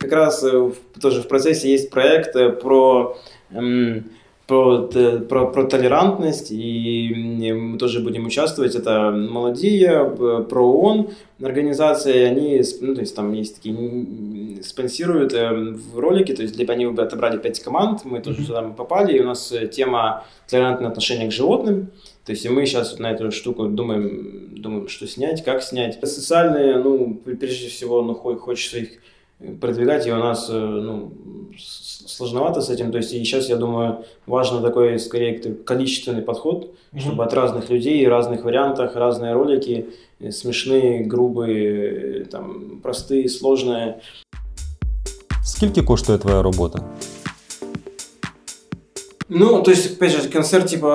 как 0.07 0.13
раз 0.13 0.43
э, 0.43 0.71
тоже 1.01 1.21
в 1.21 1.27
процессе 1.27 1.69
есть 1.69 1.89
проект 1.89 2.35
э, 2.35 2.49
про 2.49 3.17
эм, 3.51 4.05
про, 4.47 4.87
про, 5.27 5.47
про 5.47 5.63
толерантность, 5.65 6.51
и 6.51 7.53
мы 7.53 7.77
тоже 7.77 7.99
будем 7.99 8.25
участвовать. 8.25 8.75
Это 8.75 9.11
Молодия, 9.11 10.05
про 10.05 10.63
ООН 10.63 11.09
организация, 11.43 12.27
они, 12.27 12.61
ну, 12.81 12.95
то 12.95 13.01
есть 13.01 13.15
там 13.15 13.33
есть 13.33 13.57
такие, 13.57 14.63
спонсируют 14.63 15.33
э, 15.33 15.53
в 15.53 15.99
ролики, 15.99 16.33
то 16.33 16.41
есть 16.41 16.57
они 16.69 16.85
отобрали 16.85 17.37
пять 17.37 17.59
команд, 17.59 18.05
мы 18.05 18.21
тоже 18.21 18.45
туда 18.45 18.63
попали, 18.63 19.17
и 19.17 19.19
у 19.19 19.25
нас 19.25 19.53
тема 19.71 20.23
толерантное 20.49 20.89
отношение 20.89 21.27
к 21.27 21.33
животным, 21.33 21.91
то 22.25 22.31
есть 22.31 22.45
и 22.45 22.49
мы 22.49 22.65
сейчас 22.65 22.99
на 22.99 23.11
эту 23.11 23.31
штуку 23.31 23.67
думаем, 23.67 24.55
думаем, 24.55 24.87
что 24.87 25.07
снять, 25.07 25.43
как 25.43 25.61
снять. 25.61 25.99
Социальные, 26.01 26.77
ну, 26.77 27.13
прежде 27.15 27.67
всего, 27.67 28.01
ну, 28.01 28.15
хочется 28.15 28.79
их 28.79 28.99
продвигать, 29.61 30.07
и 30.07 30.11
у 30.11 30.17
нас 30.17 30.49
э, 30.49 30.57
ну, 30.57 31.11
сложновато 31.57 32.61
с 32.61 32.69
этим. 32.69 32.91
То 32.91 32.97
есть 32.97 33.13
и 33.13 33.23
сейчас, 33.23 33.49
я 33.49 33.55
думаю, 33.55 34.05
важно 34.25 34.61
такой, 34.61 34.99
скорее, 34.99 35.39
количественный 35.65 36.21
подход, 36.21 36.73
mm-hmm. 36.93 36.99
чтобы 36.99 37.23
от 37.23 37.33
разных 37.33 37.69
людей, 37.69 38.07
разных 38.07 38.43
вариантах, 38.43 38.95
разные 38.95 39.33
ролики, 39.33 39.85
э, 40.19 40.31
смешные, 40.31 41.03
грубые, 41.03 42.25
там, 42.25 42.81
простые, 42.83 43.29
сложные. 43.29 43.95
Скільки 45.43 45.81
коштує 45.81 46.17
твоя 46.17 46.41
робота? 46.41 46.79
Ну, 49.29 49.61
то 49.61 49.71
есть, 49.71 49.91
опять 49.91 50.11
же, 50.11 50.29
концерт, 50.29 50.67
типа, 50.67 50.87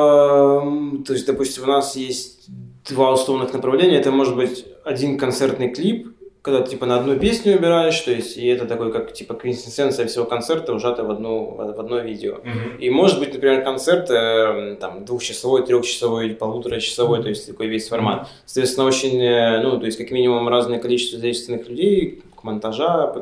то 1.06 1.12
есть, 1.12 1.26
допустим, 1.26 1.64
у 1.64 1.66
нас 1.66 1.96
есть 1.96 2.48
два 2.90 3.12
условных 3.12 3.52
направления. 3.52 3.98
Это 3.98 4.10
может 4.10 4.36
быть 4.36 4.64
один 4.84 5.18
концертный 5.18 5.68
клип, 5.68 6.11
когда 6.42 6.60
ты 6.60 6.70
типа 6.70 6.86
на 6.86 6.96
одну 6.98 7.16
песню 7.16 7.56
убираешь, 7.56 7.98
то 8.00 8.10
есть 8.10 8.36
и 8.36 8.46
это 8.46 8.66
такой 8.66 8.92
как 8.92 9.12
типа 9.14 9.34
квинтэссенция 9.34 10.06
всего 10.06 10.24
концерта 10.24 10.74
ужата 10.74 11.04
в 11.04 11.10
одну 11.10 11.54
в 11.54 11.80
одно 11.80 12.00
видео. 12.00 12.38
Mm-hmm. 12.38 12.78
И 12.80 12.90
может 12.90 13.20
быть, 13.20 13.32
например, 13.32 13.62
концерт 13.62 14.10
э, 14.10 14.76
там 14.80 15.04
двухчасовой, 15.04 15.64
трехчасовой, 15.64 16.30
полуторачасовой, 16.30 17.20
mm-hmm. 17.20 17.22
то 17.22 17.28
есть 17.28 17.46
такой 17.46 17.68
весь 17.68 17.88
формат. 17.88 18.28
Соответственно, 18.44 18.88
очень, 18.88 19.22
э, 19.22 19.62
ну 19.62 19.78
то 19.78 19.86
есть 19.86 19.96
как 19.96 20.10
минимум 20.10 20.48
разное 20.48 20.80
количество 20.80 21.18
задействованных 21.18 21.68
людей, 21.68 22.22
к 22.36 22.42
монтажа. 22.42 23.14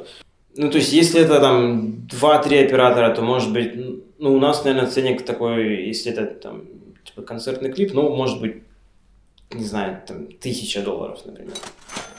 Ну 0.56 0.70
то 0.70 0.78
есть 0.78 0.92
если 0.94 1.20
это 1.20 1.40
там 1.40 2.06
два-три 2.06 2.64
оператора, 2.64 3.14
то 3.14 3.20
может 3.20 3.52
быть, 3.52 3.72
ну 4.18 4.34
у 4.34 4.40
нас 4.40 4.64
наверное 4.64 4.90
ценник 4.90 5.26
такой, 5.26 5.84
если 5.86 6.10
это 6.10 6.24
там 6.24 6.62
типа 7.04 7.20
концертный 7.20 7.70
клип, 7.70 7.92
ну 7.92 8.08
может 8.16 8.40
быть 8.40 8.62
не 9.52 9.64
знаю, 9.64 10.00
там, 10.06 10.28
тысяча 10.28 10.80
долларов, 10.80 11.18
например. 11.26 11.54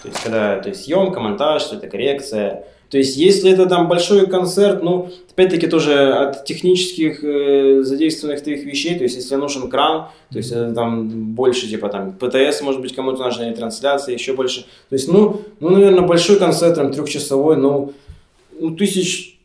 То 0.01 0.07
есть, 0.07 0.21
когда, 0.23 0.59
то 0.59 0.69
есть, 0.69 0.83
съемка, 0.85 1.19
монтаж, 1.19 1.61
что-то 1.61 1.87
коррекция. 1.87 2.65
То 2.89 2.97
есть, 2.97 3.15
если 3.15 3.51
это 3.51 3.67
там 3.67 3.87
большой 3.87 4.27
концерт, 4.27 4.83
ну, 4.83 5.09
опять-таки 5.31 5.67
тоже 5.67 6.11
от 6.13 6.43
технических 6.43 7.23
э, 7.23 7.83
задействованных 7.83 8.43
твоих 8.43 8.65
вещей, 8.65 8.97
то 8.97 9.03
есть, 9.03 9.15
если 9.15 9.35
нужен 9.35 9.69
кран, 9.69 10.07
то 10.29 10.37
есть, 10.37 10.51
это 10.51 10.73
там 10.73 11.07
больше, 11.33 11.69
типа, 11.69 11.87
там, 11.87 12.13
ПТС, 12.13 12.61
может 12.61 12.81
быть, 12.81 12.93
кому-то 12.93 13.23
нужна, 13.23 13.51
трансляция, 13.53 14.13
еще 14.13 14.33
больше. 14.33 14.61
То 14.89 14.95
есть, 14.95 15.07
ну, 15.07 15.41
ну, 15.59 15.69
наверное, 15.69 16.01
большой 16.01 16.37
концерт, 16.37 16.75
там, 16.75 16.91
трехчасовой, 16.91 17.55
ну, 17.55 17.93
ну, 18.59 18.75
тысяч 18.75 19.39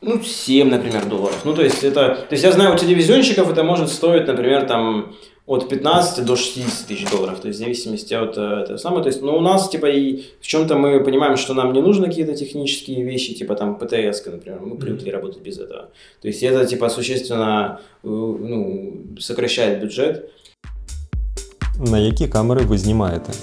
ну, 0.00 0.20
7, 0.22 0.68
например, 0.68 1.04
долларов. 1.06 1.40
Ну, 1.44 1.54
то 1.54 1.62
есть, 1.62 1.84
это... 1.84 2.14
То 2.14 2.32
есть, 2.32 2.44
я 2.44 2.52
знаю, 2.52 2.74
у 2.74 2.78
телевизионщиков 2.78 3.50
это 3.50 3.62
может 3.62 3.88
стоить, 3.88 4.26
например, 4.26 4.66
там, 4.66 5.14
от 5.45 5.69
15 5.69 6.25
до 6.25 6.35
60 6.35 6.87
тысяч 6.87 7.09
долларов, 7.11 7.39
то 7.39 7.47
есть 7.47 7.59
в 7.59 7.63
зависимости 7.63 8.13
от 8.13 8.37
э, 8.37 8.41
этого 8.41 8.77
самого. 8.77 9.01
То 9.01 9.09
есть, 9.09 9.21
но 9.21 9.37
у 9.37 9.41
нас, 9.41 9.69
типа, 9.69 9.87
и 9.87 10.23
в 10.39 10.47
чем-то 10.47 10.75
мы 10.75 11.03
понимаем, 11.03 11.37
что 11.37 11.53
нам 11.53 11.73
не 11.73 11.81
нужны 11.81 12.07
какие-то 12.07 12.33
технические 12.35 13.03
вещи, 13.03 13.33
типа 13.33 13.55
там 13.55 13.75
ПТС, 13.75 14.25
например, 14.25 14.59
мы 14.61 14.77
привыкли 14.77 15.09
работать 15.09 15.41
без 15.41 15.59
этого. 15.59 15.89
То 16.21 16.27
есть 16.27 16.43
это, 16.43 16.65
типа, 16.65 16.89
существенно 16.89 17.79
э, 18.03 18.07
ну, 18.07 18.93
сокращает 19.19 19.81
бюджет. 19.81 20.29
На 21.79 21.99
які 21.99 22.27
камери 22.27 22.61
ви 22.65 22.77
знімаєте? 22.77 23.33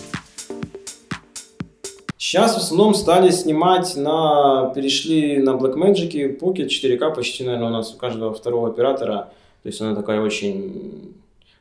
Сейчас 2.16 2.54
в 2.54 2.58
основном 2.58 2.94
стали 2.94 3.32
снимать 3.32 3.96
на... 3.96 4.72
Перешли 4.74 5.38
на 5.38 5.52
Blackmagic, 5.52 6.38
Pocket 6.40 6.68
4K 6.68 7.14
почти, 7.14 7.44
наверное, 7.44 7.68
у 7.68 7.72
нас 7.72 7.94
у 7.94 7.96
каждого 7.96 8.32
второго 8.32 8.68
оператора. 8.68 9.28
То 9.62 9.68
есть 9.68 9.80
она 9.80 9.94
такая 9.94 10.20
очень 10.20 11.14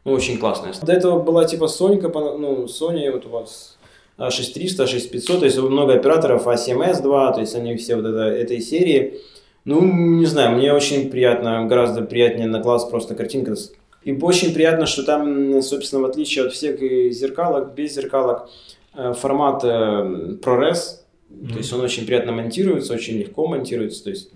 ну, 0.05 0.13
очень 0.13 0.39
классная. 0.39 0.75
До 0.83 0.93
этого 0.93 1.21
была 1.21 1.45
типа 1.45 1.69
Сонька, 1.69 2.09
ну, 2.09 2.65
Sony, 2.65 3.11
вот 3.11 3.27
у 3.27 3.29
вас 3.29 3.79
A6300, 4.19 4.85
A6500, 4.85 5.39
то 5.39 5.45
есть 5.45 5.59
много 5.59 5.95
операторов, 5.95 6.47
A7S2, 6.47 7.35
то 7.35 7.41
есть 7.41 7.55
они 7.55 7.77
все 7.77 7.97
вот 7.97 8.07
это, 8.07 8.23
этой 8.23 8.61
серии. 8.61 9.21
Ну, 9.65 9.81
не 9.83 10.27
знаю, 10.27 10.57
мне 10.57 10.73
очень 10.73 11.09
приятно, 11.09 11.67
гораздо 11.67 12.03
приятнее 12.03 12.49
на 12.49 12.59
глаз 12.59 12.85
просто 12.85 13.15
картинка. 13.15 13.55
И 14.03 14.13
очень 14.21 14.53
приятно, 14.53 14.87
что 14.87 15.05
там, 15.05 15.63
собственно, 15.63 16.03
в 16.03 16.07
отличие 16.07 16.47
от 16.47 16.53
всех 16.53 16.81
зеркалок, 17.13 17.75
без 17.75 17.95
зеркалок, 17.95 18.51
э, 18.95 19.13
формат 19.13 19.63
э, 19.63 20.37
ProRes, 20.43 21.03
то 21.51 21.59
есть 21.59 21.73
он 21.73 21.81
очень 21.81 22.05
приятно 22.07 22.33
монтируется, 22.33 22.93
очень 22.93 23.19
легко 23.19 23.47
монтируется, 23.47 24.05
то 24.05 24.11
есть 24.11 24.31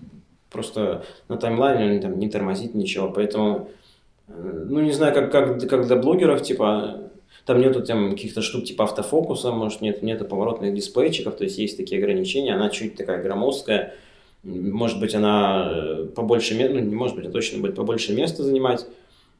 просто 0.49 1.03
на 1.27 1.37
таймлайне 1.37 1.95
он 1.95 2.01
там 2.01 2.17
не 2.17 2.29
тормозит 2.29 2.73
ничего, 2.73 3.09
поэтому, 3.09 3.69
ну, 4.27 4.81
не 4.81 4.91
знаю, 4.91 5.13
как, 5.13 5.31
как, 5.31 5.69
как 5.69 5.87
для 5.87 5.95
блогеров, 5.95 6.41
типа, 6.41 7.09
там 7.45 7.61
нету 7.61 7.81
там 7.81 8.11
каких-то 8.11 8.41
штук 8.41 8.65
типа 8.65 8.83
автофокуса, 8.83 9.51
может, 9.51 9.81
нет, 9.81 10.03
нету 10.03 10.25
поворотных 10.25 10.73
дисплейчиков, 10.73 11.35
то 11.35 11.43
есть 11.45 11.57
есть 11.57 11.77
такие 11.77 11.99
ограничения, 11.99 12.53
она 12.53 12.69
чуть 12.69 12.95
такая 12.95 13.21
громоздкая, 13.23 13.93
может 14.43 14.99
быть, 14.99 15.15
она 15.15 15.71
э, 15.71 16.05
побольше, 16.15 16.55
ну, 16.55 16.79
не 16.79 16.95
может 16.95 17.15
быть, 17.15 17.25
а 17.25 17.31
точно 17.31 17.59
будет 17.59 17.75
побольше 17.75 18.13
места 18.13 18.43
занимать 18.43 18.85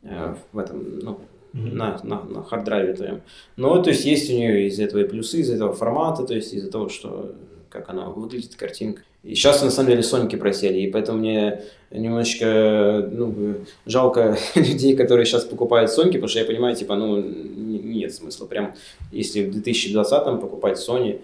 э, 0.03 0.35
в 0.51 0.57
этом, 0.57 0.99
ну, 0.99 1.19
mm-hmm. 1.53 1.73
на, 1.73 1.99
на, 2.03 2.23
на 2.23 2.43
харддрайве 2.43 2.93
твоем. 2.93 3.21
Но, 3.57 3.81
то 3.81 3.89
есть, 3.89 4.05
есть 4.05 4.29
у 4.29 4.33
нее 4.33 4.67
из 4.67 4.79
этого 4.79 5.01
и 5.01 5.07
плюсы, 5.07 5.39
из 5.39 5.51
этого 5.51 5.73
формата, 5.73 6.25
то 6.25 6.33
есть, 6.33 6.53
из-за 6.53 6.71
того, 6.71 6.89
что 6.89 7.35
как 7.69 7.89
она 7.89 8.09
выглядит, 8.09 8.55
картинка. 8.55 9.01
И 9.27 9.35
сейчас, 9.35 9.61
на 9.61 9.71
самом 9.71 9.89
деле, 9.89 10.03
Соньки 10.03 10.37
просели, 10.37 10.79
и 10.79 10.89
поэтому 10.89 11.19
мне 11.19 11.61
немножечко 11.91 13.09
ну, 13.11 13.55
жалко 13.85 14.37
людей, 14.55 14.95
которые 14.95 15.25
сейчас 15.25 15.43
покупают 15.43 15.91
Соньки, 15.91 16.13
потому 16.13 16.29
что 16.29 16.39
я 16.39 16.45
понимаю, 16.45 16.77
типа, 16.77 16.95
ну, 16.95 17.21
нет 17.21 18.13
смысла. 18.13 18.45
Прям, 18.45 18.73
если 19.11 19.43
в 19.43 19.51
2020 19.51 20.39
покупать 20.39 20.77
Sony, 20.77 21.19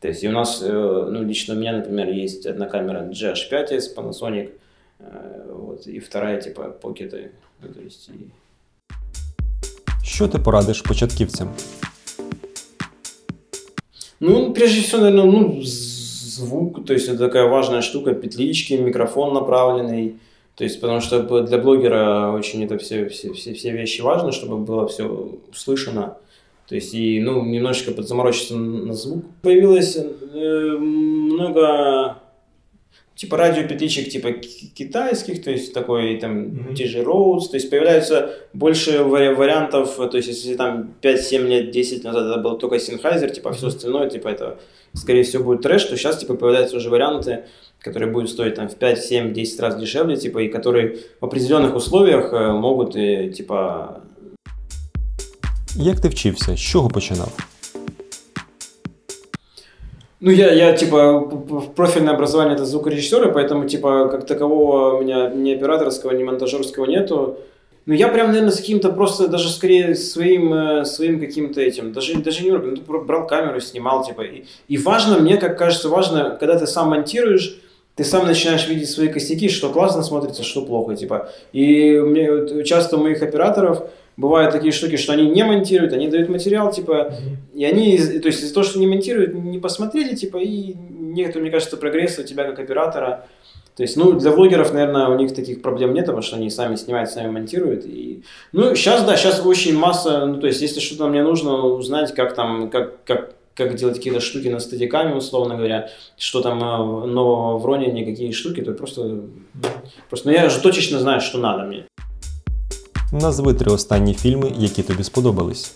то 0.00 0.08
есть 0.08 0.22
и 0.22 0.28
у 0.28 0.32
нас, 0.32 0.60
э, 0.62 1.08
ну, 1.10 1.22
лично 1.24 1.54
у 1.54 1.56
меня, 1.56 1.72
например, 1.72 2.10
есть 2.10 2.44
одна 2.44 2.66
камера 2.66 3.10
GH5S 3.10 3.94
Panasonic, 3.96 4.50
э, 4.98 5.50
вот, 5.50 5.86
и 5.86 5.98
вторая, 5.98 6.38
типа, 6.38 6.76
Pocket. 6.82 7.30
Ну, 7.62 7.68
то 7.68 7.80
есть, 7.80 8.10
и... 8.10 8.30
Що 10.04 10.28
ти 10.28 10.38
порадиш 10.38 10.80
початківцям? 10.80 11.48
Ну, 14.20 14.52
прежде 14.52 14.80
всего, 14.80 15.02
наверное, 15.02 15.32
ну, 15.32 15.62
звук, 16.36 16.84
то 16.86 16.92
есть 16.92 17.08
это 17.08 17.18
такая 17.18 17.46
важная 17.46 17.82
штука, 17.82 18.14
петлички, 18.14 18.74
микрофон 18.74 19.34
направленный, 19.34 20.16
то 20.54 20.64
есть 20.64 20.80
потому 20.80 21.00
что 21.00 21.42
для 21.42 21.58
блогера 21.58 22.32
очень 22.32 22.64
это 22.64 22.78
все, 22.78 23.08
все, 23.08 23.32
все, 23.32 23.52
все 23.54 23.70
вещи 23.72 24.00
важно, 24.00 24.32
чтобы 24.32 24.58
было 24.58 24.86
все 24.86 25.04
услышано. 25.50 26.16
То 26.68 26.74
есть 26.74 26.94
и, 26.94 27.20
ну, 27.20 27.44
немножечко 27.44 27.92
подзаморочиться 27.92 28.56
на 28.56 28.92
звук. 28.92 29.24
Появилось 29.42 29.96
э, 29.96 30.76
много 30.78 32.16
типа 33.16 33.36
радиопетличек 33.36 34.10
типа 34.10 34.32
китайских, 34.74 35.42
то 35.42 35.50
есть 35.50 35.72
такой 35.72 36.18
там 36.18 36.44
mm-hmm. 36.44 36.74
DJ 36.74 37.04
Rhodes, 37.04 37.48
то 37.50 37.56
есть 37.56 37.70
появляются 37.70 38.30
больше 38.52 39.02
вариантов, 39.02 39.96
то 39.96 40.16
есть 40.16 40.28
если 40.28 40.54
там 40.54 40.94
5-7 41.02 41.46
лет, 41.48 41.70
10 41.70 42.04
назад 42.04 42.26
это 42.26 42.40
был 42.40 42.58
только 42.58 42.76
Sennheiser, 42.76 43.30
типа 43.30 43.52
все 43.52 43.68
остальное, 43.68 44.10
типа 44.10 44.28
это 44.28 44.58
скорее 44.92 45.22
всего 45.22 45.44
будет 45.44 45.62
трэш, 45.62 45.84
то 45.84 45.96
сейчас 45.96 46.18
типа 46.18 46.34
появляются 46.34 46.76
уже 46.76 46.90
варианты, 46.90 47.44
которые 47.80 48.12
будут 48.12 48.30
стоить 48.30 48.54
там 48.54 48.68
в 48.68 48.74
5, 48.74 49.04
7, 49.04 49.32
10 49.32 49.60
раз 49.60 49.76
дешевле, 49.76 50.16
типа, 50.16 50.42
и 50.42 50.48
которые 50.48 50.98
в 51.20 51.24
определенных 51.24 51.76
условиях 51.76 52.32
э, 52.32 52.52
могут, 52.52 52.96
и, 52.96 53.30
типа... 53.30 54.00
Як 55.76 56.00
ти 56.00 56.08
вчився? 56.08 56.56
З 56.56 56.60
чого 56.60 56.88
починав? 56.88 57.32
Ну, 60.20 60.30
я, 60.30 60.50
я, 60.52 60.74
типа, 60.74 61.20
профильное 61.76 62.14
образование 62.14 62.54
это 62.54 62.64
звукорежиссера, 62.64 63.30
поэтому, 63.30 63.68
типа, 63.68 64.08
как 64.08 64.26
такового 64.26 64.96
у 64.96 65.02
меня 65.02 65.28
ни 65.28 65.52
операторского, 65.52 66.12
ни 66.12 66.24
монтажерского 66.24 66.86
нету. 66.86 67.38
Ну, 67.84 67.92
я 67.92 68.08
прям, 68.08 68.28
наверное, 68.28 68.50
с 68.50 68.56
каким-то 68.56 68.90
просто, 68.90 69.28
даже 69.28 69.50
скорее 69.50 69.94
своим, 69.94 70.52
э, 70.54 70.84
своим 70.86 71.20
каким-то 71.20 71.60
этим, 71.60 71.92
даже, 71.92 72.16
даже 72.16 72.42
не 72.42 72.50
ну, 72.50 73.04
брал 73.04 73.26
камеру, 73.26 73.60
снимал, 73.60 74.04
типа. 74.04 74.22
И, 74.22 74.44
и 74.68 74.78
важно, 74.78 75.18
мне, 75.18 75.36
как 75.36 75.58
кажется, 75.58 75.88
важно, 75.90 76.36
когда 76.40 76.58
ты 76.58 76.66
сам 76.66 76.88
монтируешь, 76.88 77.58
ты 77.94 78.02
сам 78.02 78.26
начинаешь 78.26 78.66
видеть 78.68 78.90
свои 78.90 79.08
косяки, 79.08 79.48
что 79.48 79.70
классно 79.70 80.02
смотрится, 80.02 80.42
что 80.42 80.64
плохо, 80.64 80.96
типа. 80.96 81.30
И 81.52 81.98
мне, 81.98 82.64
часто 82.64 82.96
у 82.96 83.02
моих 83.02 83.22
операторов 83.22 83.88
бывают 84.16 84.52
такие 84.52 84.72
штуки, 84.72 84.96
что 84.96 85.12
они 85.12 85.28
не 85.28 85.44
монтируют, 85.44 85.92
они 85.92 86.08
дают 86.08 86.28
материал, 86.28 86.72
типа, 86.72 87.14
и 87.54 87.64
они, 87.64 87.96
то 87.98 88.28
есть 88.28 88.42
из-за 88.42 88.54
того, 88.54 88.64
что 88.64 88.78
не 88.78 88.86
монтируют, 88.86 89.34
не 89.34 89.58
посмотрели, 89.58 90.14
типа, 90.14 90.38
и 90.38 90.74
нет, 90.74 91.34
мне 91.36 91.50
кажется, 91.50 91.76
прогресса 91.76 92.22
у 92.22 92.24
тебя 92.24 92.44
как 92.44 92.58
оператора, 92.58 93.26
то 93.76 93.82
есть, 93.82 93.96
ну, 93.98 94.12
для 94.12 94.30
блогеров, 94.30 94.72
наверное, 94.72 95.08
у 95.08 95.18
них 95.18 95.34
таких 95.34 95.60
проблем 95.60 95.92
нет, 95.92 96.06
потому 96.06 96.22
что 96.22 96.36
они 96.36 96.48
сами 96.48 96.76
снимают, 96.76 97.10
сами 97.10 97.30
монтируют. 97.30 97.84
И... 97.84 98.22
Ну, 98.52 98.74
сейчас, 98.74 99.04
да, 99.04 99.18
сейчас 99.18 99.44
очень 99.44 99.76
масса, 99.76 100.24
ну, 100.24 100.40
то 100.40 100.46
есть, 100.46 100.62
если 100.62 100.80
что-то 100.80 101.08
мне 101.08 101.22
нужно 101.22 101.66
узнать, 101.66 102.14
как 102.14 102.34
там, 102.34 102.70
как, 102.70 103.04
как, 103.04 103.34
как 103.54 103.74
делать 103.74 103.96
какие-то 103.96 104.20
штуки 104.20 104.48
на 104.48 104.60
стадиками, 104.60 105.12
условно 105.12 105.56
говоря, 105.56 105.90
что 106.16 106.40
там 106.40 106.58
э, 106.58 107.06
нового 107.06 107.58
в 107.58 107.66
Роне, 107.66 108.02
какие 108.06 108.32
штуки, 108.32 108.62
то 108.62 108.72
просто, 108.72 109.24
просто, 110.08 110.28
ну, 110.28 110.34
я 110.34 110.48
же 110.48 110.58
точно 110.62 110.98
знаю, 110.98 111.20
что 111.20 111.36
надо 111.36 111.64
мне. 111.64 111.86
Назви 113.11 113.53
три 113.53 113.71
останні 113.71 114.13
фільми, 114.13 114.51
які 114.57 114.83
тобі 114.83 115.03
сподобались. 115.03 115.75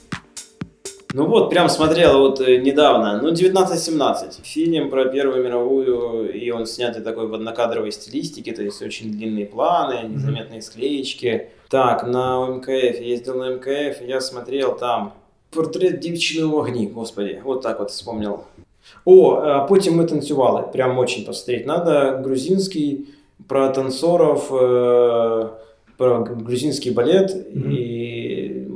Ну 1.17 1.27
вот, 1.27 1.49
прям 1.49 1.69
смотрел 1.69 2.19
вот 2.19 2.41
э, 2.41 2.57
недавно, 2.57 3.13
ну 3.13 3.29
1917, 3.29 4.41
фильм 4.43 4.89
про 4.89 5.05
Первую 5.05 5.43
мировую, 5.45 6.29
и 6.33 6.51
он 6.51 6.65
снятый 6.65 7.01
такой 7.01 7.27
в 7.27 7.33
однокадровой 7.33 7.93
стилистике, 7.93 8.51
то 8.51 8.61
есть 8.61 8.81
очень 8.81 9.11
длинные 9.11 9.45
планы, 9.45 10.09
незаметные 10.09 10.61
склеечки. 10.61 11.47
Так, 11.69 12.03
на 12.05 12.47
МКФ, 12.47 12.99
я 12.99 13.05
ездил 13.05 13.35
на 13.35 13.49
МКФ, 13.55 14.01
я 14.01 14.19
смотрел 14.19 14.77
там 14.77 15.11
портрет 15.49 15.99
дівчини 15.99 16.45
в 16.45 16.55
огні, 16.55 16.91
господи, 16.95 17.41
вот 17.45 17.61
так 17.61 17.79
вот 17.79 17.91
вспомнил. 17.91 18.39
О, 19.05 19.35
а 19.35 19.59
потім 19.59 19.95
ми 19.95 20.05
танцювали, 20.05 20.63
прям 20.73 20.99
очень 20.99 21.25
посмотреть 21.25 21.65
надо, 21.65 22.21
грузинский, 22.23 23.05
про 23.47 23.69
танцоров, 23.69 24.51
э, 24.51 25.49
про 26.00 26.20
грузинский 26.20 26.92
балет, 26.92 27.30
mm-hmm. 27.30 27.72
и 27.74 28.68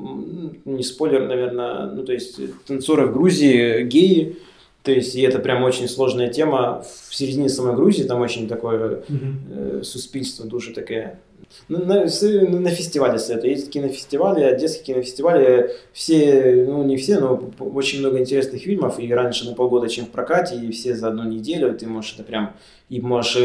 не 0.67 0.83
спойлер, 0.83 1.27
наверное, 1.27 1.87
ну, 1.87 2.05
то 2.05 2.13
есть 2.13 2.39
танцоры 2.67 3.07
в 3.07 3.15
Грузии 3.15 3.83
геи, 3.85 4.37
то 4.83 4.93
есть, 4.93 5.15
и 5.15 5.23
это 5.23 5.39
прям 5.39 5.63
очень 5.63 5.89
сложная 5.89 6.29
тема. 6.29 6.85
В 7.09 7.15
середине 7.15 7.49
самой 7.49 7.77
Грузии 7.77 8.03
там 8.03 8.21
очень 8.21 8.47
такое 8.47 9.05
mm-hmm. 9.09 9.81
э, 9.81 9.83
суспильство, 9.85 10.45
душа 10.45 10.75
такая. 10.75 11.19
На, 11.69 11.79
на, 11.79 12.05
на 12.05 12.71
фестивале 12.71 13.19
советую. 13.19 13.51
Есть 13.53 13.71
кинофестивали, 13.71 14.43
одесские 14.43 14.95
кинофестивали. 14.95 15.71
Все, 15.93 16.65
ну 16.67 16.85
не 16.85 16.97
все, 16.97 17.19
но 17.19 17.51
очень 17.59 18.01
много 18.01 18.19
интересных 18.19 18.63
фильмов. 18.63 18.99
И 18.99 19.13
раньше 19.13 19.49
на 19.49 19.55
полгода, 19.55 19.89
чем 19.89 20.07
в 20.07 20.11
прокате, 20.11 20.57
и 20.57 20.71
все 20.71 20.95
за 20.95 21.09
одну 21.09 21.25
неделю. 21.25 21.77
Ты 21.77 21.87
можешь 21.87 22.15
это 22.15 22.25
прям... 22.25 22.55
И 22.91 23.01
можешь 23.01 23.37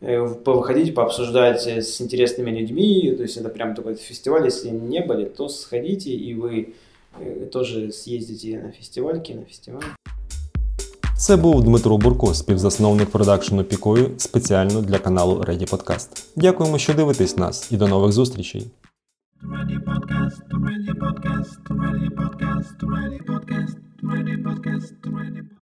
э, 0.00 0.28
повыходить, 0.44 0.94
пообсуждать 0.94 1.66
с 1.66 2.00
интересными 2.00 2.50
людьми. 2.50 3.14
То 3.16 3.22
есть 3.22 3.36
это 3.36 3.48
прям 3.48 3.74
такой 3.74 3.94
фестиваль. 3.94 4.44
Если 4.44 4.68
не 4.68 5.00
были, 5.00 5.24
то 5.24 5.48
сходите, 5.48 6.10
и 6.10 6.34
вы 6.34 6.74
э, 7.18 7.46
тоже 7.50 7.90
съездите 7.90 8.58
на 8.58 8.70
фестиваль, 8.70 9.22
кинофестиваль. 9.22 9.84
Це 11.22 11.36
був 11.36 11.64
Дмитро 11.64 11.98
Бурко, 11.98 12.34
співзасновник 12.34 13.10
продакшену 13.10 13.64
Пікою 13.64 14.10
спеціально 14.16 14.82
для 14.82 14.98
каналу 14.98 15.34
Ready 15.40 15.70
Podcast. 15.70 16.26
Дякуємо, 16.36 16.78
що 16.78 16.94
дивитесь 16.94 17.36
нас, 17.36 17.72
і 17.72 17.76
до 17.76 17.88
нових 17.88 18.12
зустрічей. 18.12 18.70
Ready 19.42 19.84
podcast, 19.84 20.42
ready 20.66 20.94
podcast, 21.04 21.60
ready 21.68 22.10
podcast, 22.20 22.76
ready 22.94 23.20
podcast, 23.30 23.76
ready 24.02 24.36
podcast, 24.46 24.94
ready 25.16 25.42